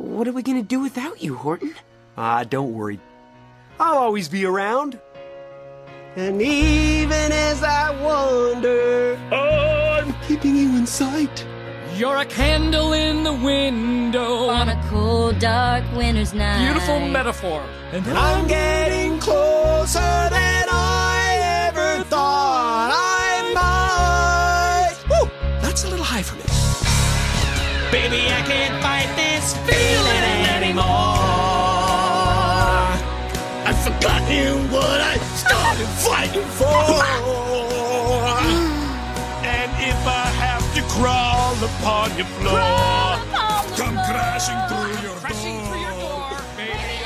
[0.00, 1.74] What are we gonna do without you, Horton?
[2.16, 2.98] Ah, don't worry.
[3.78, 4.98] I'll always be around.
[6.16, 11.46] And even as I wonder, I'm keeping you in sight.
[11.96, 16.64] You're a candle in the window on a cold, dark winter's night.
[16.64, 17.62] Beautiful metaphor.
[17.92, 25.10] And I'm getting closer than I ever thought I might.
[25.10, 25.30] Woo!
[25.60, 26.59] That's a little high for me.
[27.90, 30.24] Baby, I can't fight this feeling
[30.56, 30.84] anymore.
[33.66, 37.02] I've forgotten what I started fighting for.
[39.44, 44.04] and if I have to crawl upon your floor, Upon come floor.
[44.06, 45.66] crashing through your Crashing door.
[45.66, 47.04] through your door, baby.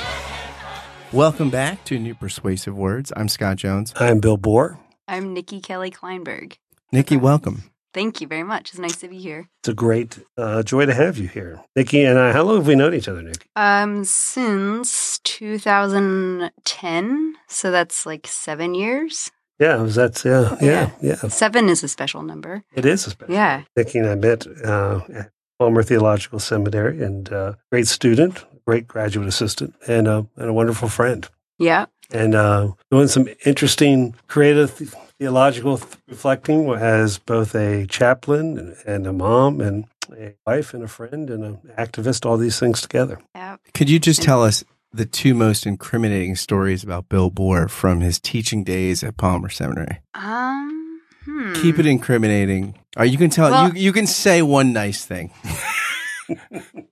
[1.13, 3.11] Welcome back to New Persuasive Words.
[3.17, 3.95] I'm Scott Jones.
[3.97, 4.77] I'm Bill Borror.
[5.09, 6.59] I'm Nikki Kelly Kleinberg.
[6.93, 7.65] Nikki, welcome.
[7.95, 8.71] Thank you very much.
[8.71, 9.49] It's nice to be here.
[9.61, 11.63] It's a great uh, joy to have you here.
[11.77, 13.47] Nikki and I, how long have we known each other, Nikki?
[13.55, 19.31] Um, since 2010, so that's like seven years.
[19.61, 21.29] Yeah, was that, yeah, yeah, yeah.
[21.29, 22.65] Seven is a special number.
[22.75, 23.33] It is a special.
[23.33, 23.63] Yeah.
[23.77, 29.29] Nikki and I met uh, at Palmer Theological Seminary and uh, great student, great graduate
[29.29, 31.29] assistant, and, and a wonderful friend.
[31.61, 31.87] Yeah.
[32.11, 39.13] And uh, doing some interesting creative theological reflecting as both a chaplain and, and a
[39.13, 43.19] mom and a wife and a friend and an activist, all these things together.
[43.35, 43.57] Yeah.
[43.73, 48.21] Could you just tell us the two most incriminating stories about Bill Borror from his
[48.21, 50.01] teaching days at Palmer Seminary?
[50.15, 51.55] Um, hmm.
[51.55, 52.79] Keep it incriminating.
[52.99, 55.33] Or you can tell Well- you you can say one nice thing.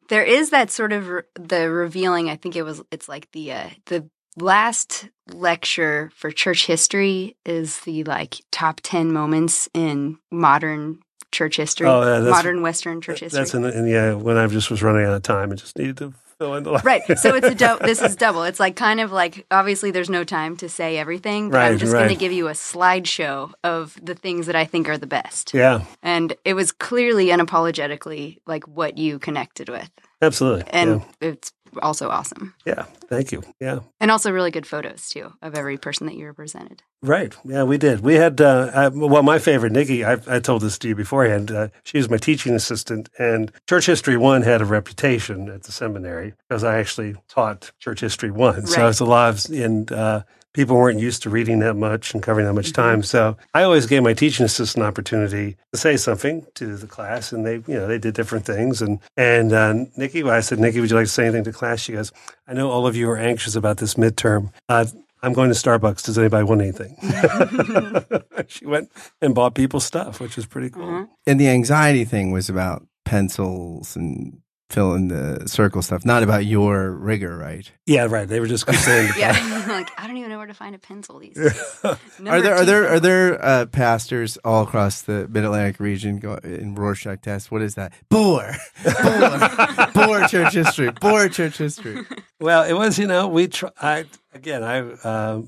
[0.08, 2.28] There is that sort of re- the revealing.
[2.28, 2.82] I think it was.
[2.90, 9.12] It's like the uh, the last lecture for church history is the like top ten
[9.12, 10.98] moments in modern
[11.30, 13.40] church history, Oh, yeah, modern Western church history.
[13.40, 15.96] That's in, in yeah, when I just was running out of time and just needed
[15.98, 17.02] to fill in the right.
[17.18, 18.42] So it's a dou- this is double.
[18.42, 21.80] It's like kind of like obviously there's no time to say everything, but I'm Right,
[21.80, 25.06] just going to give you a slideshow of the things that I think are the
[25.06, 25.54] best.
[25.54, 29.90] Yeah, And it was clearly unapologetically like what you connected with,
[30.20, 30.64] absolutely.
[30.70, 32.54] and it's also awesome.
[32.66, 32.84] yeah.
[33.08, 33.42] thank you.
[33.60, 36.82] Yeah, And also really good photos too of every person that you represented.
[37.02, 37.34] right.
[37.44, 38.00] Yeah, we did.
[38.00, 41.50] We had, uh, I, well, my favorite, Nikki, I, I told this to you beforehand.
[41.50, 45.72] Uh, she was my teaching assistant, and Church History 1 had a reputation at the
[45.72, 48.66] seminary because I actually taught Church History 1.
[48.66, 48.88] So Right.
[48.88, 50.22] it's a lot of, and, uh,
[50.54, 53.86] People weren't used to reading that much and covering that much time, so I always
[53.86, 57.74] gave my teaching assistant an opportunity to say something to the class, and they, you
[57.78, 58.82] know, they did different things.
[58.82, 61.80] And and uh, Nikki, I said, Nikki, would you like to say anything to class?
[61.80, 62.12] She goes,
[62.46, 64.52] I know all of you are anxious about this midterm.
[64.68, 64.84] Uh,
[65.22, 66.02] I'm going to Starbucks.
[66.04, 66.96] Does anybody want anything?
[68.48, 68.90] she went
[69.20, 70.84] and bought people stuff, which was pretty cool.
[70.84, 71.08] Mhm.
[71.26, 74.38] And the anxiety thing was about pencils and
[74.72, 77.70] fill in the circle stuff, not about your rigor, right?
[77.86, 78.26] Yeah, right.
[78.26, 79.12] They were just concerned.
[79.18, 79.32] Yeah,
[79.68, 81.80] like I don't even know where to find a pencil these days.
[81.84, 86.34] Are there are there are there uh, pastors all across the Mid Atlantic region go
[86.36, 87.50] in Rorschach test?
[87.50, 87.92] What is that?
[88.10, 92.04] Borror, Borror, Borror church history, Borror church history.
[92.40, 93.70] Well, it was, you know, we try.
[93.80, 95.42] I again, I uh,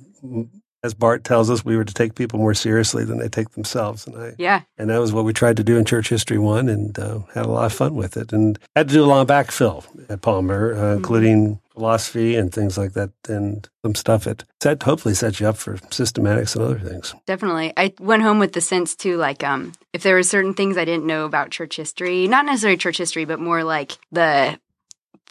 [0.85, 4.07] as Barth tells us, we were to take people more seriously than they take themselves,
[4.07, 6.69] and I Yeah, and that was what we tried to do in Church History One,
[6.69, 9.23] and uh, had a lot of fun with it, and had to do a lot
[9.23, 14.45] of backfill at Palmer, uh, including philosophy and things like that, and some stuff it
[14.63, 17.15] set hopefully set you up for systematics and other things.
[17.25, 17.73] definitely.
[17.79, 20.85] I went home with the sense too, like um, if there were certain things I
[20.85, 24.59] didn't know about church history, not necessarily church history, but more like the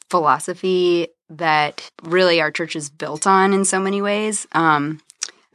[0.10, 4.48] philosophy that really our church is built on in so many ways.
[4.52, 5.00] Um,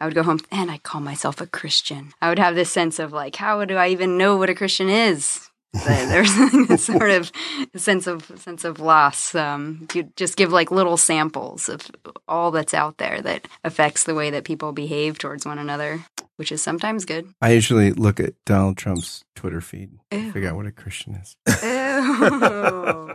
[0.00, 2.12] I would go home and I call myself a Christian.
[2.20, 4.88] I would have this sense of like, how do I even know what a Christian
[4.88, 5.48] is?
[5.86, 6.30] There's
[6.70, 7.30] a sort of
[7.76, 9.34] sense of sense of loss.
[9.34, 11.90] Um, you just give like little samples of
[12.26, 16.04] all that's out there that affects the way that people behave towards one another,
[16.36, 17.28] which is sometimes good.
[17.42, 20.32] I usually look at Donald Trump's Twitter feed, Ew.
[20.32, 21.36] figure out what a Christian is.
[21.62, 23.14] Ew.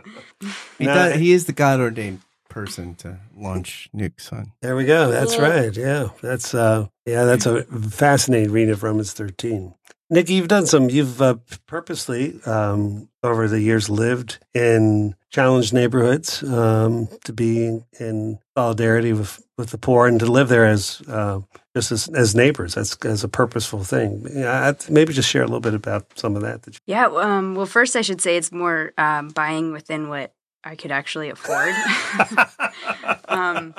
[0.78, 2.20] He, No, does, he is the God ordained
[2.54, 4.52] person to launch nukes on.
[4.62, 5.10] There we go.
[5.10, 5.42] That's Yeah.
[5.42, 5.76] right.
[5.76, 9.74] Yeah, that's uh, yeah, that's a fascinating read of Romans thirteen.
[10.10, 10.90] Nikki, you've done some.
[10.90, 11.36] You've uh,
[11.66, 19.42] purposely um, over the years lived in challenged neighborhoods um, to be in solidarity with
[19.58, 21.40] with the poor and to live there as uh,
[21.74, 22.74] just as, as neighbors.
[22.74, 24.26] That's as a purposeful thing.
[24.32, 26.62] Yeah, maybe just share a little bit about some of that.
[26.62, 27.06] that you, Yeah.
[27.06, 30.32] Um, well, first, I should say it's more um, buying within what
[30.64, 31.74] I could actually afford.
[33.28, 33.74] um,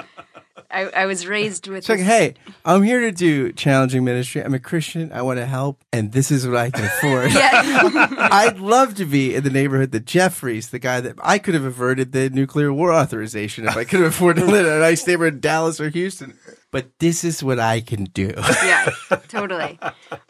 [0.70, 2.36] I, I was raised with It's like, hey,
[2.66, 4.44] I'm here to do challenging ministry.
[4.44, 5.12] I'm a Christian.
[5.14, 7.32] I want to help, and this is what I can afford.
[7.36, 11.64] I'd love to be in the neighborhood that Jeffries, the guy that I could have
[11.64, 15.08] averted the nuclear war authorization if I could have afforded to live in a nice
[15.08, 16.38] neighborhood in Dallas or Houston.
[16.72, 18.34] But this is what I can do.
[18.36, 18.90] yeah,
[19.30, 19.80] totally.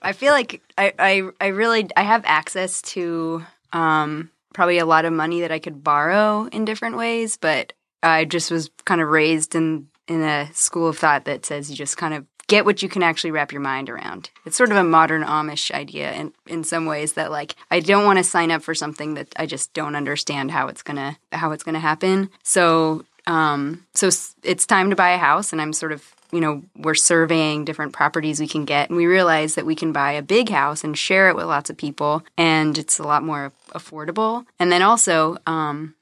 [0.01, 3.43] I feel like I, I, I really I have access to
[3.73, 8.25] um, probably a lot of money that I could borrow in different ways, but I
[8.25, 11.97] just was kind of raised in in a school of thought that says you just
[11.97, 14.29] kind of get what you can actually wrap your mind around.
[14.45, 18.05] It's sort of a modern Amish idea in in some ways that like I don't
[18.05, 21.51] want to sign up for something that I just don't understand how it's gonna how
[21.51, 22.29] it's gonna happen.
[22.43, 24.09] So um, so
[24.43, 27.93] it's time to buy a house, and I'm sort of you know, we're surveying different
[27.93, 30.97] properties we can get, and we realize that we can buy a big house and
[30.97, 34.45] share it with lots of people, and it's a lot more affordable.
[34.59, 35.95] And then also, um,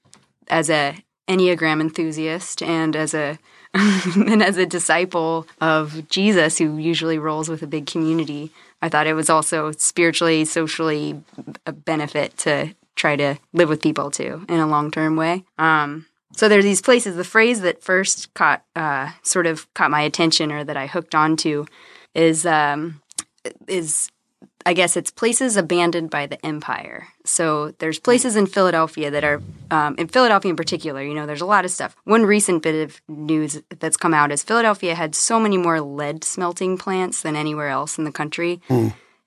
[0.48, 0.96] as a
[1.28, 3.40] Enneagram enthusiast and as a
[3.74, 8.52] and as a disciple of Jesus, who usually rolls with a big community,
[8.84, 11.24] I thought it was also spiritually, socially
[11.66, 15.44] a benefit to try to live with people too in a long term way.
[15.58, 17.16] Um, so there are these places.
[17.16, 21.16] The phrase that first caught, uh, sort of caught my attention, or that I hooked
[21.16, 21.66] onto,
[22.14, 23.02] is um,
[23.68, 24.10] is
[24.66, 27.08] I guess it's places abandoned by the empire.
[27.26, 29.42] So there's places in Philadelphia that are,
[29.72, 31.96] um, in Philadelphia in particular, you know, there's a lot of stuff.
[32.06, 36.24] One recent bit of news that's come out is Philadelphia had so many more lead
[36.24, 38.62] smelting plants than anywhere else in the country.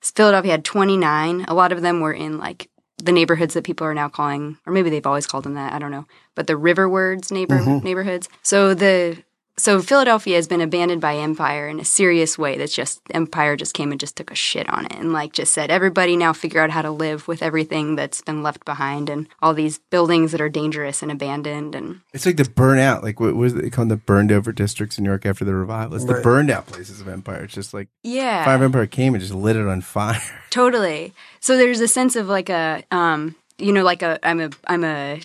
[0.01, 1.45] Philadelphia had 29.
[1.47, 4.73] A lot of them were in like the neighborhoods that people are now calling, or
[4.73, 5.73] maybe they've always called them that.
[5.73, 6.05] I don't know.
[6.35, 7.85] But the riverwards neighbor mm-hmm.
[7.85, 8.29] neighborhoods.
[8.41, 9.23] So the
[9.59, 12.57] so Philadelphia has been abandoned by empire in a serious way.
[12.57, 15.53] That's just empire just came and just took a shit on it and like just
[15.53, 19.27] said everybody now figure out how to live with everything that's been left behind and
[19.41, 23.35] all these buildings that are dangerous and abandoned and It's like the burnout, like what
[23.35, 23.89] was it called?
[23.89, 25.95] The burned over districts in New York after the revival.
[25.95, 26.23] It's the Right.
[26.23, 27.43] burned out places of empire.
[27.43, 28.45] It's just like yeah.
[28.45, 30.21] Fire of Empire came and just lit it on fire.
[30.49, 31.13] Totally.
[31.39, 34.83] So there's a sense of like a, um, you know, like a, I'm a, I'm
[34.83, 35.19] a,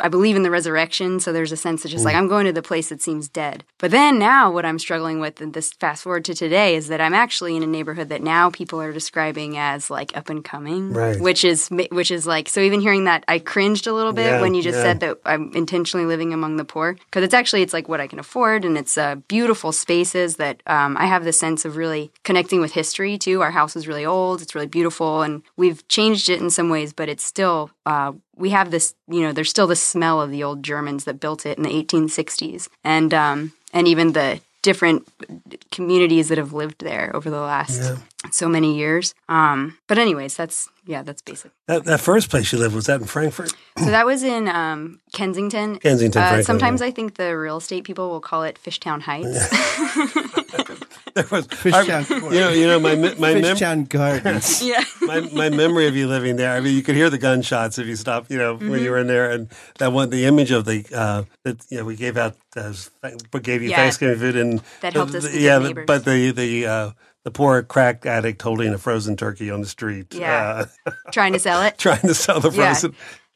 [0.00, 1.20] I believe in the resurrection.
[1.20, 3.64] So there's a sense of just like, I'm going to the place that seems dead.
[3.78, 7.00] But then now what I'm struggling with, and this fast forward to today, is that
[7.00, 10.92] I'm actually in a neighborhood that now people are describing as like up and coming.
[10.92, 11.20] Right.
[11.20, 14.40] Which is, which is like, so even hearing that, I cringed a little bit Yeah,
[14.40, 14.82] when you just yeah.
[14.82, 16.96] said that I'm intentionally living among the poor.
[17.10, 20.62] Cause it's actually, it's like what I can afford and it's uh, beautiful spaces that
[20.66, 23.42] um, I have the sense of really connecting with history too.
[23.42, 26.92] Our house is really old, it's really beautiful, and we've changed it in some ways,
[26.92, 30.42] but it's still, uh, we have this, you know, there's still the smell of the
[30.42, 32.68] old Germans that built it in the 1860s.
[32.84, 35.06] And, um, and even the different
[35.70, 37.96] communities that have lived there over the last
[38.32, 39.14] so many years.
[39.28, 41.52] Um, but anyways, that's, yeah, that's basic.
[41.66, 43.52] That, that first place you lived was that in Frankford?
[43.78, 45.78] So that was in um, Kensington.
[45.78, 46.88] Kensington, Uh, sometimes yeah.
[46.88, 49.48] I think the real estate people will call it Fishtown Heights.
[51.28, 52.32] There was Fishtown I- Court.
[52.34, 54.62] You know, you know my me- my mem- Fishtown Gardens.
[54.66, 54.82] yeah.
[55.02, 56.52] my my memory of you living there.
[56.56, 58.30] I mean, you could hear the gunshots if you stopped.
[58.30, 58.84] You know, when Mm-hmm.
[58.84, 59.48] you were in there, and
[59.78, 62.72] that one, the image of the uh, that you know, we gave out, uh,
[63.42, 63.76] gave you Yeah.
[63.76, 65.84] Thanksgiving food, and That helped us the- yeah, neighbors.
[65.86, 66.90] but the the uh,
[67.24, 70.66] the poor crack addict holding a frozen turkey on the street, Yeah.
[70.86, 71.76] uh, Trying to sell it.
[71.78, 72.72] trying to sell the Yeah.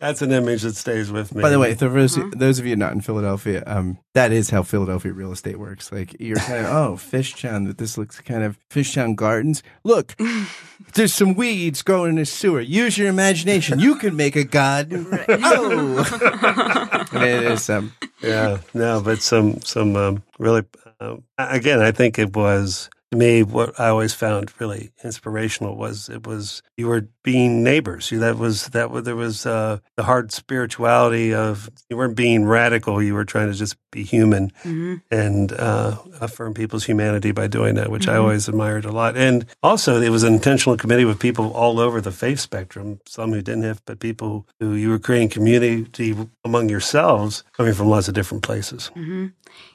[0.02, 0.08] Frozen.
[0.08, 1.42] That's an image that stays with me.
[1.42, 2.30] By the way, for those, Uh-huh.
[2.34, 5.90] those of you not in Philadelphia, um, that is how Philadelphia real estate works.
[5.92, 9.62] Like you're kind of, oh, Fishtown, but this looks kind of Fishtown Gardens.
[9.84, 10.14] Look,
[10.94, 12.60] there's some weeds growing in a sewer.
[12.60, 13.78] Use your imagination.
[13.78, 14.92] You can make a god.
[15.44, 20.64] Oh, and it is um, yeah, no, but some some um, really
[21.00, 26.08] um, again, I think it was to me what I always found really inspirational was
[26.08, 28.10] it was you were being neighbors.
[28.10, 32.44] You that was that was there was uh, the hard spirituality of you weren't being
[32.44, 33.02] radical.
[33.02, 37.74] You were trying to just be human hmm and uh, affirm people's humanity by doing
[37.74, 39.16] that, which I always admired a lot.
[39.16, 43.32] And also, it was an intentional committee with people all over the faith spectrum, some
[43.32, 48.08] who didn't have, but people who you were creating community among yourselves coming from lots
[48.08, 48.90] of different places.
[48.94, 49.26] hmm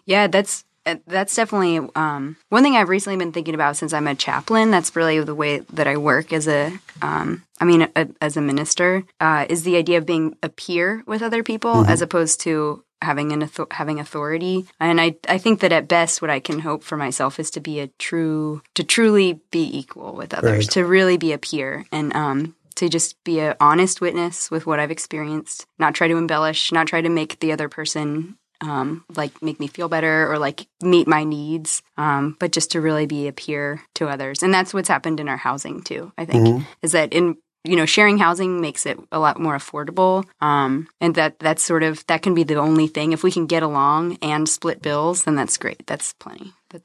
[0.05, 0.63] Yeah, that's
[1.07, 4.71] that's definitely um, one thing I've recently been thinking about since I'm a chaplain.
[4.71, 8.41] That's really the way that I work as a, um, I mean, a, as a
[8.41, 12.83] minister, uh, is the idea of being a peer with other people as opposed to
[13.01, 14.65] having an author- having authority.
[14.79, 17.59] And I I think that at best, what I can hope for myself is to
[17.59, 20.71] be a true to truly be equal with others, Right.
[20.71, 24.79] to really be a peer, and um, to just be an honest witness with what
[24.79, 29.41] I've experienced, not try to embellish, not try to make the other person um, like
[29.41, 33.27] make me feel better or like meet my needs, um, but just to really be
[33.27, 34.43] a peer to others.
[34.43, 36.11] And that's what's happened in our housing too.
[36.17, 40.25] I think is that in you know, sharing housing makes it a lot more affordable.
[40.39, 43.11] Um, and that that's sort of that can be the only thing.
[43.11, 45.85] If we can get along and split bills, then that's great.
[45.85, 46.53] That's plenty.
[46.69, 46.81] But,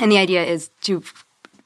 [0.00, 1.02] And the idea is to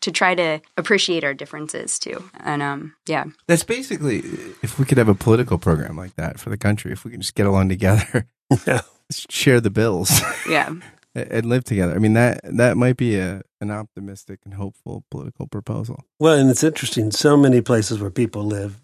[0.00, 2.28] to try to appreciate our differences too.
[2.40, 4.18] And um, yeah, That's basically
[4.62, 7.20] if we could have a political program like that for the country, if we could
[7.20, 8.26] just get along together,
[8.66, 8.82] Yeah.
[9.10, 10.72] Share the bills, yeah.
[11.14, 11.94] and live together.
[11.94, 16.04] I mean that that might be a an optimistic and hopeful political proposal.
[16.20, 17.10] Well, and it's interesting.
[17.10, 18.80] So many places where people live,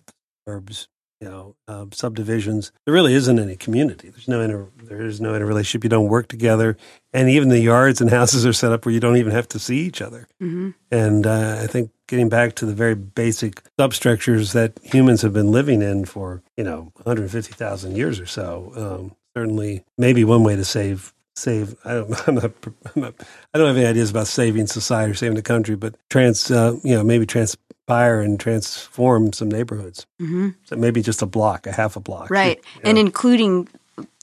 [0.47, 0.89] suburbs,
[1.21, 2.73] you know, um, subdivisions.
[2.85, 4.11] There really isn't any community.
[4.11, 4.69] There's no inter.
[4.83, 5.85] There is no interrelationship.
[5.85, 6.77] You don't work together,
[7.13, 9.59] and even the yards and houses are set up where you don't even have to
[9.59, 10.27] see each other.
[10.41, 15.33] hmm And uh, I think getting back to the very basic substructures that humans have
[15.33, 20.57] been living in for you know 150,000 years or so, um, certainly maybe one way
[20.57, 21.75] to save save.
[21.85, 22.29] I don't.
[22.29, 22.53] I'm not,
[22.95, 23.15] I'm not.
[23.55, 26.51] I don't have any ideas about saving society or saving the country, but trans.
[26.51, 30.07] Uh, you know, maybe transpire and transform some neighborhoods.
[30.19, 32.31] hmm So maybe just a block, a half a block.
[32.31, 32.61] Right.
[32.77, 32.91] Yeah.
[32.91, 33.69] And including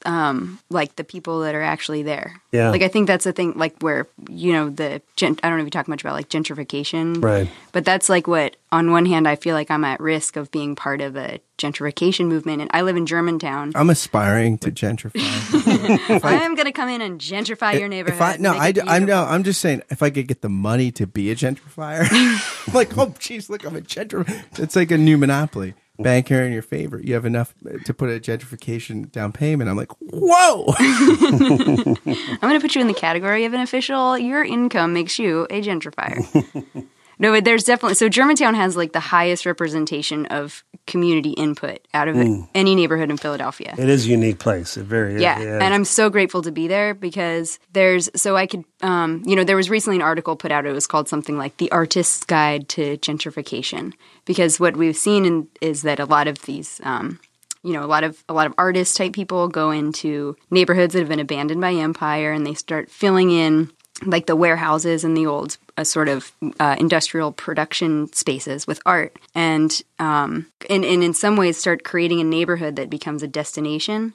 [0.06, 2.42] um like the people that are actually there.
[2.52, 2.70] Yeah.
[2.70, 5.64] Like I think that's the thing like where you know the gent- I don't know
[5.64, 7.24] if you talk much about like gentrification.
[7.24, 7.50] Right.
[7.72, 10.76] But that's like what on one hand I feel like I'm at risk of being
[10.76, 13.74] part of a gentrification movement and I live in Germantown.
[13.76, 15.12] I'm aspiring to gentrify.
[16.24, 18.18] I am going to come in and gentrify your neighborhood.
[18.18, 19.24] If I no, I, I'm no.
[19.24, 22.08] I'm just saying if I could get the money to be a gentrifier,
[22.68, 24.60] I'm like, oh, geez, look, I'm a gentrifier.
[24.60, 25.76] It's like a new monopoly.
[26.00, 27.00] Bank here in your favor.
[27.00, 29.70] You have enough uh, to put a gentrification down payment.
[29.70, 30.74] I'm like, whoa.
[30.80, 31.96] I'm
[32.42, 34.18] going to put you in the category of an official.
[34.18, 36.88] Your income makes you a gentrifier.
[37.20, 42.08] no, but there's definitely so Germantown has like the highest representation of community input out
[42.08, 42.16] of
[42.56, 43.76] any neighborhood in Philadelphia.
[43.78, 44.78] It is a unique place.
[44.78, 45.22] It very is.
[45.22, 49.36] Yeah, and I'm so grateful to be there because there's so I could, um, you
[49.36, 50.66] know, there was recently an article put out.
[50.66, 53.94] It was called something like "The Artist's Guide to Gentrification,"
[54.26, 57.20] because what we've seen in, is that a lot of these, um,
[57.64, 61.00] you know, a lot of a lot of artist type people go into neighborhoods that
[61.00, 63.72] have been abandoned by empire, and they start filling in
[64.06, 69.18] like the warehouses and the old uh, sort of uh, industrial production spaces with art,
[69.34, 74.14] and um, and and in some ways start creating a neighborhood that becomes a destination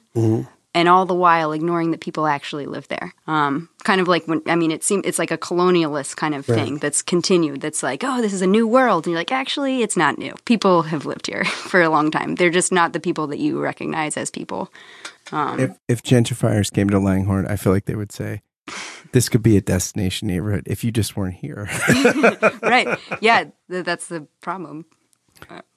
[0.75, 3.13] and all the while ignoring that people actually live there.
[3.25, 6.45] Um, kind of like when I mean, it seems it's like a colonialist kind of
[6.45, 7.61] thing that's continued.
[7.61, 10.35] That's like, oh, this is a new world, and you're like, actually, it's not new.
[10.45, 12.35] People have lived here for a long time.
[12.35, 14.71] They're just not the people that you recognize as people.
[15.59, 18.43] if if gentrifiers came to Langhorne, I feel like they would say
[19.15, 21.69] this could be a destination neighborhood if you just weren't here.
[22.61, 22.99] right?
[23.21, 24.85] Yeah, th- that's the problem.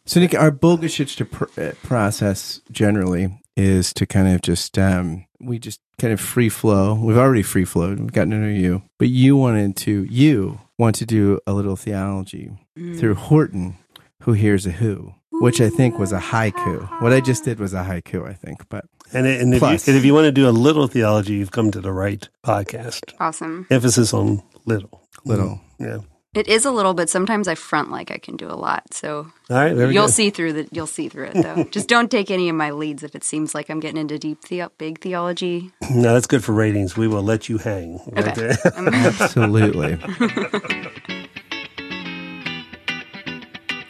[0.06, 5.60] So, Nick, our Bulgashich pr- uh, process generally is to kind of just, um, we
[5.60, 6.94] just kind of free flow.
[6.94, 8.00] We've already free flowed.
[8.00, 11.76] We've gotten to know you, but you wanted to, you want to do a little
[11.76, 12.50] theology
[12.96, 13.76] through Horton,
[14.22, 17.00] who hears a who, which I think was a haiku.
[17.00, 19.86] What I just did was a haiku, I think, but And, and, if, Plus.
[19.86, 22.28] you, and if you want to do a little theology, you've come to the right
[22.44, 23.14] podcast.
[23.20, 23.66] Awesome.
[23.70, 25.02] Emphasis on little.
[25.24, 25.60] little.
[25.78, 25.98] Yeah.
[26.34, 28.92] It is a little, but sometimes I front like I can do a lot.
[28.92, 29.74] So All right.
[29.74, 30.10] There we you'll go.
[30.12, 31.64] see through the you'll see through it though.
[31.70, 34.42] Just don't take any of my leads if it seems like I'm getting into deep
[34.42, 35.72] the- big theology.
[35.90, 36.98] No, that's good for ratings.
[36.98, 37.98] We will let you hang.
[38.12, 38.54] Right Okay.
[38.62, 38.72] there.
[38.76, 39.98] Absolutely.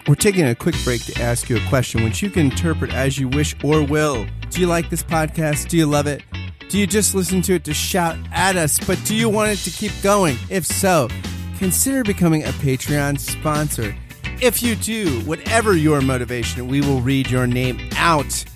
[0.09, 3.19] We're taking a quick break to ask you a question, which you can interpret as
[3.19, 4.27] you wish or will.
[4.49, 5.69] Do you like this podcast?
[5.69, 6.23] Do you love it?
[6.71, 9.57] Do you just listen to it to shout at us, but do you want it
[9.57, 10.39] to keep going?
[10.49, 11.11] If so,
[11.59, 13.95] consider becoming a Patreon sponsor.
[14.41, 18.47] If you do, whatever your motivation, we will read your name out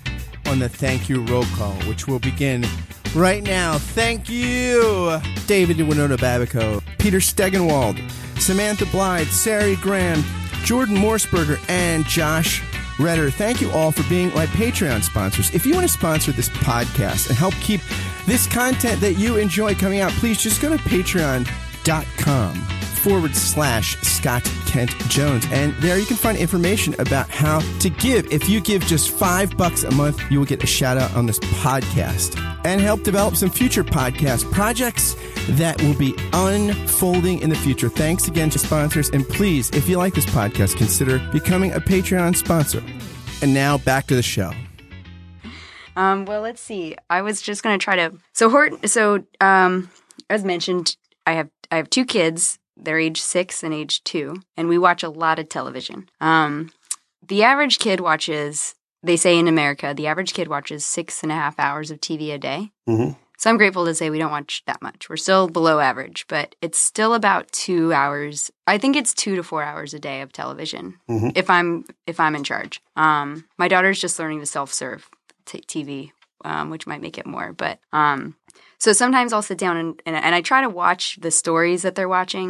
[0.47, 2.65] on the thank you roll call, which will begin
[3.13, 3.77] right now.
[3.77, 7.99] Thank you, David Winona Babico, Peter Stegenwald,
[8.39, 10.23] Samantha Blythe, Sari Graham,
[10.63, 12.63] Jordan Morseberger, and Josh
[12.99, 13.29] Redder.
[13.29, 15.53] Thank you all for being my Patreon sponsors.
[15.53, 17.81] If you want to sponsor this podcast and help keep
[18.25, 24.43] this content that you enjoy coming out, please just go to patreon.com forward slash Scott
[24.65, 25.45] Kent Jones.
[25.51, 28.31] And there you can find information about how to give.
[28.31, 31.25] If you give just five bucks a month, you will get a shout out on
[31.25, 35.15] this podcast and help develop some future podcast projects
[35.49, 37.89] that will be unfolding in the future.
[37.89, 39.09] Thanks again to sponsors.
[39.09, 42.81] And please, if you like this podcast, consider becoming a Patreon sponsor.
[43.41, 44.51] And now back to the show.
[45.95, 46.95] Um, well, let's see.
[47.09, 48.17] I was just going to try to.
[48.31, 48.89] So Hort.
[48.89, 49.89] So um,
[50.29, 50.95] as mentioned,
[51.27, 52.59] I have I have two kids.
[52.77, 56.09] They're age six and age two, and we watch a lot of television.
[56.21, 56.71] Um,
[57.27, 58.75] the average kid watches.
[59.05, 62.31] They say in America, the average kid watches six and a half hours of TV
[62.33, 62.71] a day.
[62.87, 63.17] Mhm.
[63.37, 65.09] So I'm grateful to say we don't watch that much.
[65.09, 68.49] We're still below average, but it's still about two hours.
[68.65, 70.99] I think it's two to four hours a day of television
[71.35, 72.81] if I'm if I'm in charge.
[72.95, 75.09] Um, my daughter's just learning to self serve
[75.45, 76.11] t- TV,
[76.45, 77.51] um, which might make it more.
[77.51, 78.35] But um,
[78.83, 81.95] so sometimes I'll sit down and, and and I try to watch the stories that
[81.95, 82.49] they're watching.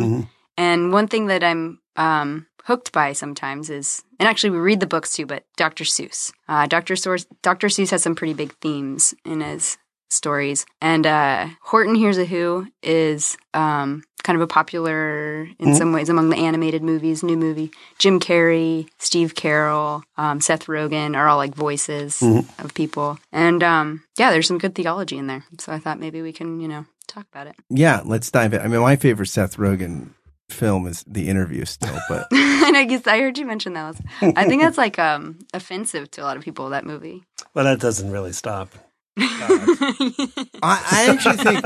[0.58, 4.88] And one thing that I'm um, hooked by sometimes is, and actually we read the
[4.88, 5.84] books too, but Dr.
[5.84, 6.32] Seuss.
[6.48, 6.96] Uh, Dr.
[6.96, 7.68] Seuss, Dr.
[7.68, 9.78] Seuss has some pretty big themes in his
[10.13, 10.65] stories.
[10.82, 16.10] And uh, Horton Hears a Who is um, kind of a popular, in some ways,
[16.10, 17.72] among the animated movies, new movie.
[18.00, 23.20] Jim Carrey, Steve Carell, um, Seth Rogen are all like voices of people.
[23.32, 25.43] And um, yeah, there's some good theology in there.
[25.60, 27.55] So I thought maybe we can, you know, talk about it.
[27.70, 28.62] Yeah, let's dive in.
[28.62, 30.12] I mean, my favorite Seth Rogen
[30.50, 34.00] film is The Interview still, but and I guess I heard you mention that.
[34.22, 36.70] I think that's like um offensive to a lot of people.
[36.70, 37.24] That movie.
[37.53, 38.70] Well, that doesn't really stop.
[39.17, 41.63] I, I actually think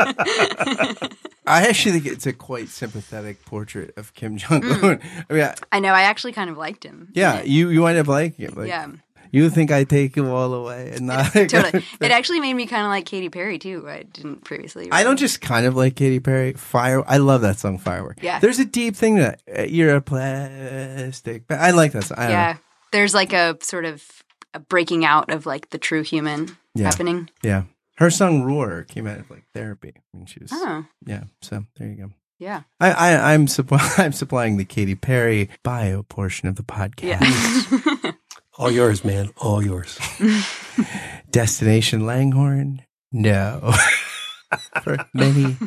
[1.46, 5.00] I actually think it's a quite sympathetic portrait of Kim Jong Un.
[5.30, 5.94] I mean, I- I know.
[5.94, 7.10] I actually kind of liked him.
[7.14, 8.58] yeah, you you wind up liking it.
[8.58, 8.88] Like, yeah,
[9.32, 11.84] you think I take him all away and not totally.
[12.02, 13.88] It actually made me kind of like Katy Perry too.
[13.88, 14.90] I didn't previously.
[14.92, 16.54] I don't just kind of like Katy Perry.
[16.54, 17.04] Fire.
[17.08, 18.20] I love that song, Firework.
[18.22, 18.40] Yeah.
[18.40, 19.42] There's a deep thing that.
[19.58, 21.48] Uh, You're a plastic.
[21.48, 22.18] But I like that song.
[22.18, 22.38] I don't know.
[22.38, 22.58] Yeah,
[22.92, 24.04] there's like a sort of
[24.54, 26.86] a breaking out of like the true human Yeah.
[26.86, 27.30] happening.
[27.44, 27.64] Yeah.
[27.98, 30.52] Her song Roar came out of like therapy when she was.
[30.54, 31.24] Oh, Yeah.
[31.42, 32.10] So there you go.
[32.40, 32.62] yeah.
[32.80, 38.04] I, I I'm supply I'm supplying the Katy Perry bio portion of the podcast.
[38.04, 38.12] Yeah.
[38.60, 39.30] All yours, man.
[39.38, 40.00] All yours.
[41.32, 42.84] Destination Langhorne?
[43.12, 43.74] No.
[44.84, 45.58] For many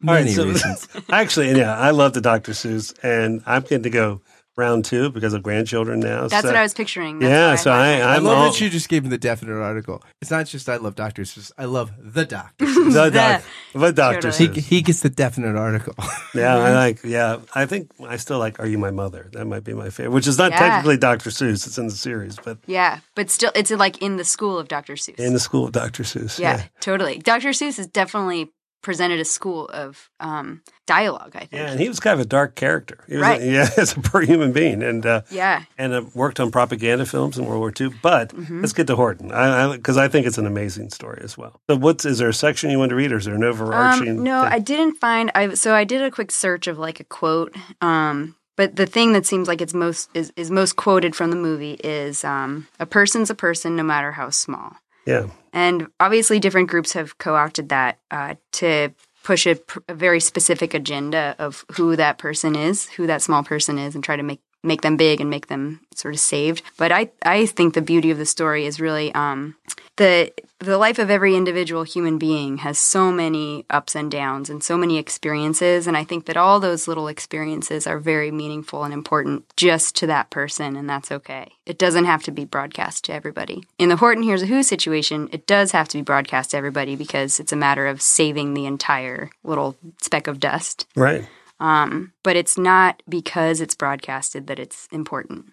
[0.00, 0.88] many right, so reasons.
[1.10, 2.52] actually, yeah, I love the Dr.
[2.52, 4.22] Seuss, and I'm getting to go
[4.60, 6.28] round two because of grandchildren now.
[6.28, 7.18] That's so- what I was picturing.
[7.18, 9.18] That's Yeah, so thought- I, I I'm love all, that you just gave me the
[9.18, 10.02] definite article.
[10.20, 11.22] It's not just I love Dr.
[11.22, 11.50] Seuss.
[11.58, 12.66] I love the Doctor.
[12.90, 14.30] The, doc, the Dr.
[14.32, 15.94] He, he gets the definite article.
[16.32, 17.02] Yeah, I like.
[17.02, 20.12] Yeah, I think I still like "Are You My Mother." That might be my favorite,
[20.12, 20.58] which is not Yeah.
[20.60, 21.30] technically Dr.
[21.30, 21.66] Seuss.
[21.66, 24.94] It's in the series, but yeah, but still, it's like in the school of Dr.
[24.94, 25.18] Seuss.
[25.18, 26.04] in the school of Dr.
[26.04, 26.38] Seuss.
[26.38, 27.18] yeah, totally.
[27.18, 27.48] Dr.
[27.48, 28.52] Seuss is definitely
[28.82, 31.32] presented a school of um, dialogue.
[31.34, 31.52] I think.
[31.52, 33.04] yeah, and he was kind of a dark character.
[33.08, 33.40] He was Right.
[33.40, 35.64] a, yeah, as a poor human being, and uh, Yeah.
[35.78, 37.90] and uh, worked on propaganda films in World War II.
[38.02, 38.60] But Mm-hmm.
[38.60, 41.60] let's get to Horton, I because I, think it's an amazing story as well.
[41.68, 44.18] So, what's is there a section you want to read, or is there an overarching?
[44.18, 44.52] Um, no, thing?
[44.52, 45.30] I didn't find.
[45.34, 47.54] I so I did a quick search of like a quote.
[47.80, 51.36] Um, but the thing that seems like it's most is, is most quoted from the
[51.36, 54.76] movie is um, a person's a person, no matter how small.
[55.10, 58.90] Yeah, And obviously, different groups have co-opted that uh, to
[59.24, 63.78] push a, a very specific agenda of who that person is, who that small person
[63.78, 66.62] is, and try to make make them big and make them sort of saved.
[66.76, 69.56] But I I think the beauty of the story is really um,
[69.96, 74.62] the the life of every individual human being has so many ups and downs and
[74.62, 78.92] so many experiences and i think that all those little experiences are very meaningful and
[78.92, 83.12] important just to that person and that's okay it doesn't have to be broadcast to
[83.12, 86.56] everybody in the horton hears a who situation it does have to be broadcast to
[86.56, 91.26] everybody because it's a matter of saving the entire little speck of dust right.
[91.60, 95.52] Um, but it's not because it's broadcasted that it's important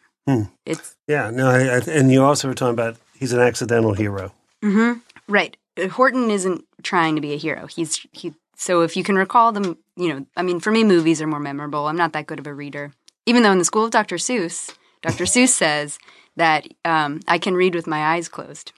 [0.66, 4.34] it's Yeah, no, I, I, and you also were talking about he's an accidental hero.
[5.28, 5.58] Right.
[5.82, 7.68] Uh, Horton isn't trying to be a hero.
[7.68, 8.34] He's he.
[8.56, 11.40] So if you can recall them, you know, I mean, for me, movies are more
[11.40, 11.88] memorable.
[11.88, 12.92] I'm not that good of a reader,
[13.26, 14.16] even though in the School of Dr.
[14.16, 15.24] Seuss, Dr.
[15.26, 16.00] Seuss says
[16.36, 18.74] that um, I can read with my eyes closed.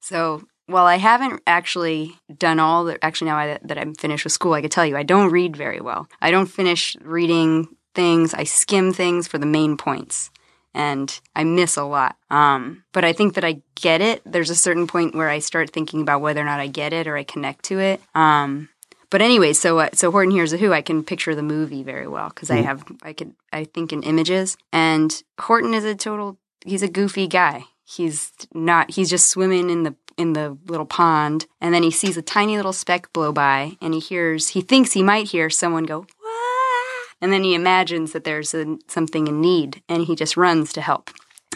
[0.00, 4.32] So while I haven't actually done all the, actually now I, that I'm finished with
[4.32, 6.08] school, I could tell you I don't read very well.
[6.20, 8.34] I don't finish reading things.
[8.34, 10.30] I skim things for the main points
[10.74, 12.16] and I miss a lot.
[12.30, 14.22] Um, but I think that I get it.
[14.24, 17.06] There's a certain point where I start thinking about whether or not I get it
[17.06, 18.00] or I connect to it.
[18.14, 18.68] Um,
[19.10, 22.06] but anyway, so uh, so Horton Hears a Who, I can picture the movie very
[22.06, 24.56] well because I have I could I think in images.
[24.72, 27.64] And Horton is a total he's a goofy guy.
[27.84, 32.16] He's not he's just swimming in the in the little pond and then he sees
[32.16, 35.84] a tiny little speck blow by and he hears he thinks he might hear someone
[35.84, 40.36] go "Wah!" and then he imagines that there's a, something in need and he just
[40.36, 41.10] runs to help.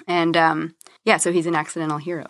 [0.06, 0.74] And um,
[1.04, 2.26] yeah, so he's an accidental hero.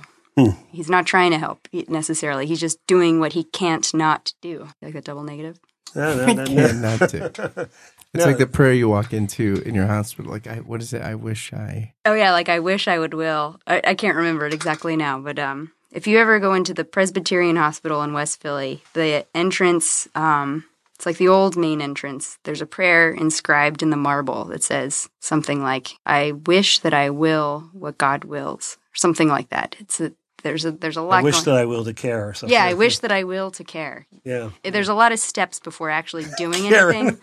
[0.70, 2.46] He's not trying to help necessarily.
[2.46, 4.68] He's just doing what he can't not do.
[4.82, 5.60] Like that double negative.
[5.94, 6.54] No, no, I no, no.
[6.68, 7.68] can't not to.
[8.14, 8.30] It's No.
[8.30, 10.30] like the prayer you walk into in your hospital.
[10.30, 11.02] Like, I, what is it?
[11.02, 11.94] I wish I.
[12.04, 13.58] Oh yeah, like I wish I would will.
[13.66, 16.84] I, I can't remember it exactly now, but um, if you ever go into the
[16.84, 22.38] Presbyterian Hospital in West Philly, the entrance, um, it's like the old main entrance.
[22.44, 27.10] There's a prayer inscribed in the marble that says something like, "I wish that I
[27.10, 29.76] will what God wills," or something like that.
[29.78, 32.28] It's a there's a there's a lot I wish going that I will to care
[32.28, 32.52] or something.
[32.52, 33.08] yeah i wish that.
[33.08, 34.50] that i will to care Yeah.
[34.62, 37.18] there's a lot of steps before actually doing anything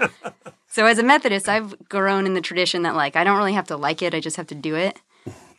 [0.67, 3.67] so as a methodist i've grown in the tradition that like i don't really have
[3.67, 4.99] to like it i just have to do it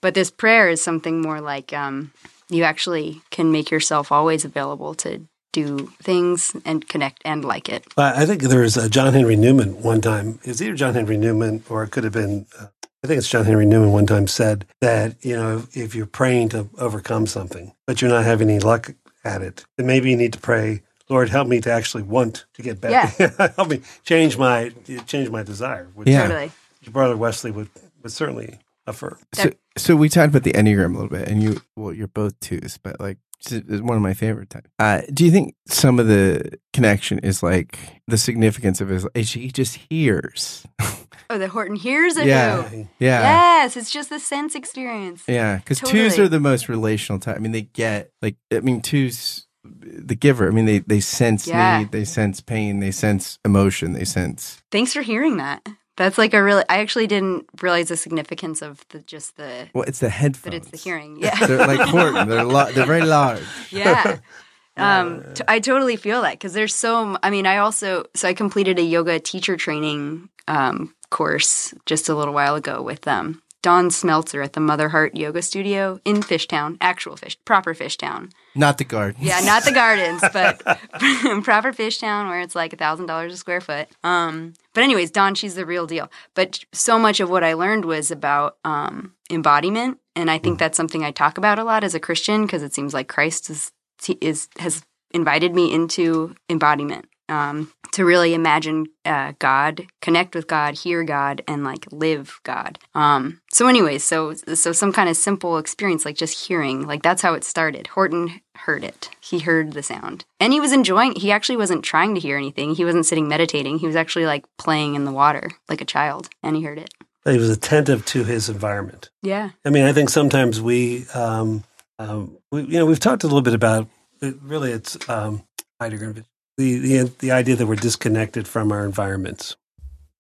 [0.00, 2.10] but this prayer is something more like um,
[2.54, 7.84] you actually can make yourself always available to do things and connect and like it
[7.94, 10.38] But I think there was uh, John Henry Newman one time.
[10.44, 12.46] It was either John Henry Newman or it could have been.
[12.58, 12.66] Uh,
[13.04, 16.50] I think it's John Henry Newman one time said that you know if you're praying
[16.50, 20.32] to overcome something, but you're not having any luck at it, then maybe you need
[20.32, 20.82] to pray.
[21.08, 23.52] Lord, help me to actually want to get better.
[23.56, 24.72] help me change my
[25.06, 25.88] change my desire.
[25.94, 26.22] Which Yeah.
[26.28, 26.52] totally
[26.90, 27.68] Brother Wesley would,
[28.02, 29.18] would certainly affirm.
[29.34, 32.38] So, so we talked about the enneagram a little bit, and you, well, you're both
[32.40, 34.70] twos, but like it's it's one of my favorite types.
[34.78, 39.06] Uh, do you think some of the connection is like the significance of his?
[39.14, 40.64] is He just hears.
[41.30, 42.62] oh the horton hears it Yeah.
[42.62, 42.88] who?
[42.98, 43.20] Yeah.
[43.22, 47.36] yes it's just the sense experience Yeah, because twos are the most relational type.
[47.36, 50.46] I mean, they get like I mean, twos, the giver.
[50.46, 51.78] I mean, they they sense Yeah.
[51.80, 54.62] need, they sense pain, they sense emotion, they sense.
[54.70, 55.66] Thanks for hearing that.
[55.96, 56.64] That's like a really.
[56.68, 60.42] I actually didn't realize the significance of the just the Well, it's the headphones.
[60.44, 61.16] that it's the hearing.
[61.20, 62.28] Yeah, They're like Horton.
[62.28, 63.42] They're lo- they're very large.
[63.70, 64.18] yeah.
[64.74, 67.02] Um, t- I totally feel that because there's so.
[67.02, 72.08] m- I mean, I also so I completed a yoga teacher training um, course just
[72.08, 76.16] a little while ago with um, Dawn Smeltzer at the Mother Heart Yoga Studio in
[76.16, 78.32] Fishtown, actual fish, proper Fishtown.
[78.54, 79.22] Not the garden.
[79.24, 80.62] Yeah, not the gardens, but
[81.44, 83.88] proper fish town where it's like a thousand dollars a square foot.
[84.02, 86.10] Um, but anyways, Dawn, she's the real deal.
[86.34, 90.76] But so much of what I learned was about um, embodiment, and I think that's
[90.76, 93.72] something I talk about a lot as a Christian because it seems like Christ is
[94.20, 97.06] is has invited me into embodiment.
[97.28, 102.78] Um, to really imagine uh, God, connect with God, hear God, and like live God.
[102.94, 107.22] Um, so, anyways, so so some kind of simple experience, like just hearing, like that's
[107.22, 107.86] how it started.
[107.88, 109.10] Horton heard it.
[109.20, 111.14] He heard the sound, and he was enjoying.
[111.16, 112.74] He actually wasn't trying to hear anything.
[112.74, 113.78] He wasn't sitting meditating.
[113.78, 116.92] He was actually like playing in the water like a child, and he heard it.
[117.24, 119.10] He was attentive to his environment.
[119.22, 119.50] Yeah.
[119.64, 121.62] I mean, I think sometimes we, um,
[121.98, 123.86] um, we you know, we've talked a little bit about
[124.20, 125.44] it, really it's um,
[125.80, 126.14] Heidegger,
[126.56, 129.56] the, the the idea that we're disconnected from our environments.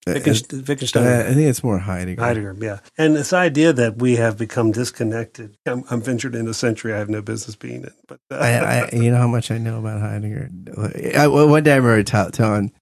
[0.04, 2.20] Wittgenstein, Wittgenstein I think it's more Heidegger.
[2.20, 5.56] Heidegger, yeah, and this idea that we have become disconnected.
[5.64, 8.88] I'm, I'm ventured in a century I have no business being in, but uh, I,
[8.92, 10.50] I, you know how much I know about Heidegger.
[11.16, 12.72] I, one day I remember tell- telling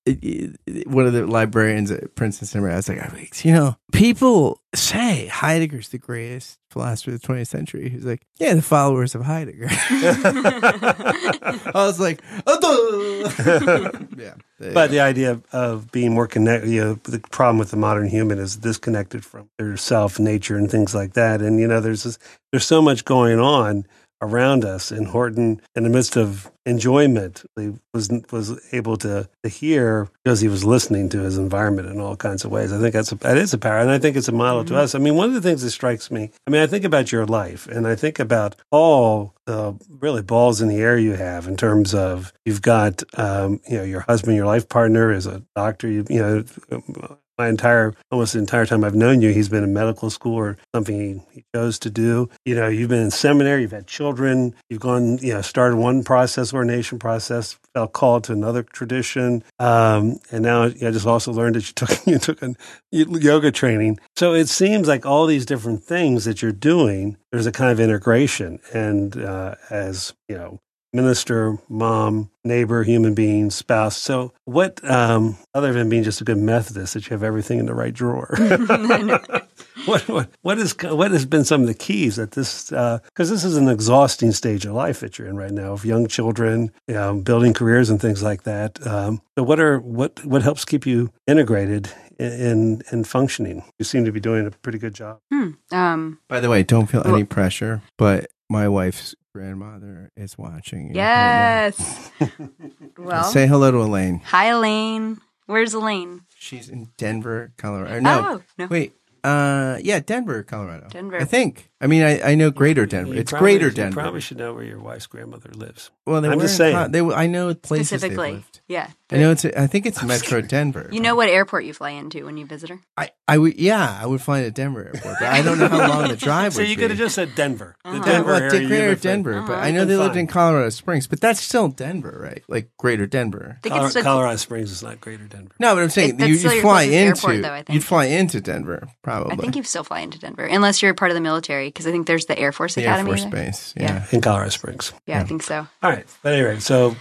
[0.86, 5.90] one of the librarians at Princeton Seminary, I was like, you know, people say Heidegger's
[5.90, 7.90] the greatest philosopher of the 20th century.
[7.90, 9.66] who's like, yeah, the followers of Heidegger.
[9.70, 13.90] I was like, duh.
[14.16, 14.34] yeah.
[14.72, 18.08] But the idea of, of being more connected, you know, the problem with the modern
[18.08, 21.42] human is disconnected from their self, nature, and things like that.
[21.42, 22.18] And you know, there's this,
[22.52, 23.86] there's so much going on
[24.22, 24.90] around us.
[24.90, 30.40] And Horton, in the midst of enjoyment, he was was able to, to hear because
[30.40, 32.72] he was listening to his environment in all kinds of ways.
[32.72, 34.76] I think that's a, that is a power, and I think it's a model to
[34.76, 34.94] us.
[34.94, 36.30] I mean, one of the things that strikes me.
[36.46, 40.60] I mean, I think about your life, and I think about all the really balls
[40.60, 44.36] in the air you have in terms of you've got um, you know your husband,
[44.36, 45.88] your life partner is a doctor.
[45.88, 49.72] You you know my entire almost the entire time I've known you, he's been in
[49.72, 52.28] medical school or something he, he chose to do.
[52.44, 56.04] You know, you've been in seminary, you've had children, you've gone, you know, started one
[56.04, 61.56] process, ordination process, felt called to another tradition, um, and now I just also learned
[61.56, 62.54] that you took you took a
[62.92, 63.98] yoga training.
[64.16, 67.80] So it seems like all these different things that you're doing, there's a kind of
[67.80, 70.60] integration, and uh, as you know,
[70.92, 73.96] minister, mom, neighbor, human being, spouse.
[73.96, 77.66] So, what, um, other than being just a good Methodist, that you have everything in
[77.66, 78.34] the right drawer?
[79.86, 83.44] what, what, what is what has been some of the keys that this because this
[83.44, 86.94] is an exhausting stage of life that you're in right now of young children, you
[86.94, 88.84] know, building careers and things like that.
[88.86, 93.64] Um, so, what are what what helps keep you integrated in in functioning?
[93.78, 95.18] You seem to be doing a pretty good job.
[95.32, 95.50] Hmm.
[95.72, 100.94] Um, By the way, don't feel any pressure, but my wife's grandmother is watching.
[100.94, 102.10] yes.
[102.98, 104.20] well, Say hello to Elaine.
[104.24, 105.18] hi, Elaine.
[105.46, 106.22] Where's Elaine?
[106.36, 108.00] She's in Denver, Colorado.
[108.00, 108.66] No, Oh, no.
[108.66, 108.94] wait.
[109.22, 110.88] Uh, yeah, Denver, Colorado.
[110.88, 111.18] Denver.
[111.20, 111.69] I think.
[111.82, 113.14] I mean, I, I know Greater Denver.
[113.14, 114.00] You it's probably- Greater you Denver.
[114.00, 115.90] probably should know where your wife's grandmother lives.
[116.06, 116.76] well, they I'm were just saying.
[116.76, 118.32] Col- they, I know places they've Specifically.
[118.32, 118.60] lived.
[118.68, 118.88] Yeah.
[119.12, 119.44] I know it's.
[119.44, 120.88] I think it's Metro Denver.
[120.92, 122.80] You know what airport you fly into when you visit her?
[122.96, 123.58] I, I would.
[123.58, 126.52] Yeah, I would fly to Denver airport, but I don't know how long the drive
[126.52, 127.74] So would you could have just said Denver.
[127.84, 128.04] Uh-huh.
[128.04, 128.68] Denver well, area.
[128.68, 128.94] greater.
[128.94, 129.62] Denver, but Uh-huh.
[129.62, 130.20] I know they Been lived fine.
[130.20, 132.44] in Colorado Springs, but that's still Denver, right?
[132.46, 133.56] Like Greater Denver.
[133.58, 135.54] I think Colorado, the, Colorado Springs is not Greater Denver.
[135.58, 138.40] No, but I'm saying It- you, still you fly into airport, though, you'd fly into
[138.40, 139.32] Denver probably.
[139.32, 141.92] I think you still fly into Denver unless you're part of the military because I
[141.92, 143.10] think there's the Air Force the Air Academy.
[143.10, 143.30] Force there.
[143.30, 143.74] Base.
[143.76, 143.82] Yeah.
[143.82, 144.06] Yeah.
[144.12, 144.92] In Colorado Springs.
[145.06, 145.66] Yeah, I think so.
[145.82, 146.06] All right.
[146.22, 146.96] But anyway, so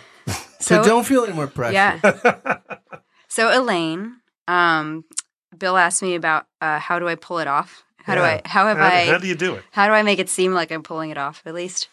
[0.60, 1.74] So, don't feel any more pressure.
[1.74, 2.58] Yeah.
[3.28, 5.06] so Elaine, um,
[5.58, 7.84] Bill asked me about uh, how do I pull it off?
[8.04, 8.42] How do I?
[8.46, 9.06] How have how, I?
[9.06, 9.64] how do you do it?
[9.72, 11.44] how do I make it seem like I'm pulling it off?
[11.46, 11.90] At least.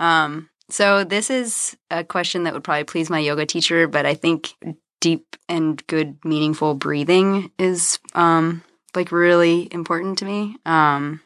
[0.00, 4.14] Um, so this is a question that would probably please my yoga teacher, but I
[4.14, 4.54] think
[5.00, 8.62] deep and good, meaningful breathing is um,
[8.94, 10.56] like really important to me.
[10.64, 11.20] Um,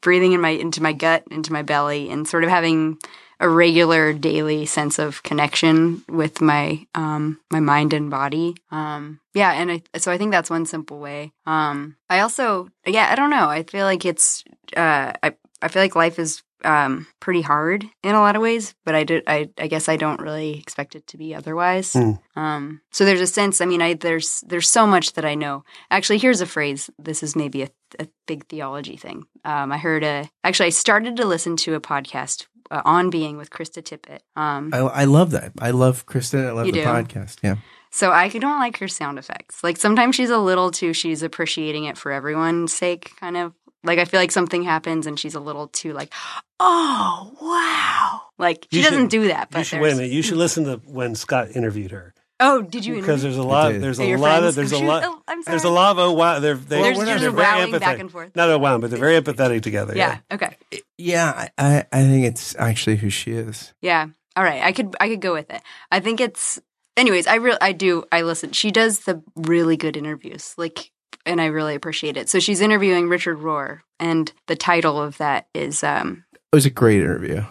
[0.00, 2.98] breathing in my into my gut, into my belly, and sort of having
[3.40, 8.56] a regular daily sense of connection with my um my mind and body.
[8.70, 11.32] Um yeah and I, so i think that's one simple way.
[11.46, 13.48] Um i also yeah i don't know.
[13.48, 14.44] I feel like it's
[14.76, 18.74] uh i i feel like life is um pretty hard in a lot of ways
[18.84, 21.92] but i did i i guess i don't really expect it to be otherwise.
[21.92, 22.12] Hmm.
[22.34, 25.62] um so there's a sense i mean i there's there's so much that i know.
[25.92, 26.90] Actually here's a phrase.
[26.98, 31.16] This is maybe a, a big theology thing um i heard a actually i started
[31.16, 35.30] to listen to a podcast uh, on being with krista tippett um I, I love
[35.30, 35.52] that.
[35.60, 36.46] I love Krista.
[36.48, 36.84] I love You the do?
[36.86, 37.38] podcast.
[37.42, 37.56] Yeah.
[37.90, 39.64] so I don't like her sound effects.
[39.64, 43.54] Like sometimes she's a little too she's appreciating it for everyone's sake, kind of.
[43.84, 46.12] Like I feel like something happens and she's a little too like,
[46.60, 48.20] oh wow.
[48.38, 49.50] Like she You doesn't do that.
[49.50, 50.10] But You should wait a minute.
[50.12, 52.94] You should listen to when Scott interviewed her Oh, did you?
[52.96, 53.72] because there's a lot.
[53.72, 54.46] There's a lot friends?
[54.46, 54.54] of.
[54.54, 55.02] There's a lot.
[55.04, 55.52] oh, I'm sorry.
[55.52, 56.38] There's a lot of oh wow.
[56.38, 57.80] They're they, There's- they're there's very wowing empathetic.
[57.80, 58.36] back and forth.
[58.36, 59.94] Not a wow, but they're very empathetic together.
[59.96, 60.18] Yeah.
[60.30, 60.56] Okay.
[60.96, 61.48] Yeah.
[61.58, 63.72] I, I, I think it's actually who she is.
[63.82, 64.06] Yeah.
[64.36, 64.62] All right.
[64.62, 65.62] I could I could go with it.
[65.90, 66.60] I think it's
[66.96, 68.52] anyways, I real I do I listen.
[68.52, 70.54] She does the really good interviews.
[70.56, 70.92] Like
[71.26, 72.28] and I really appreciate it.
[72.28, 76.70] So she's interviewing Richard Rohr and the title of that is um It was a
[76.70, 77.42] great interview.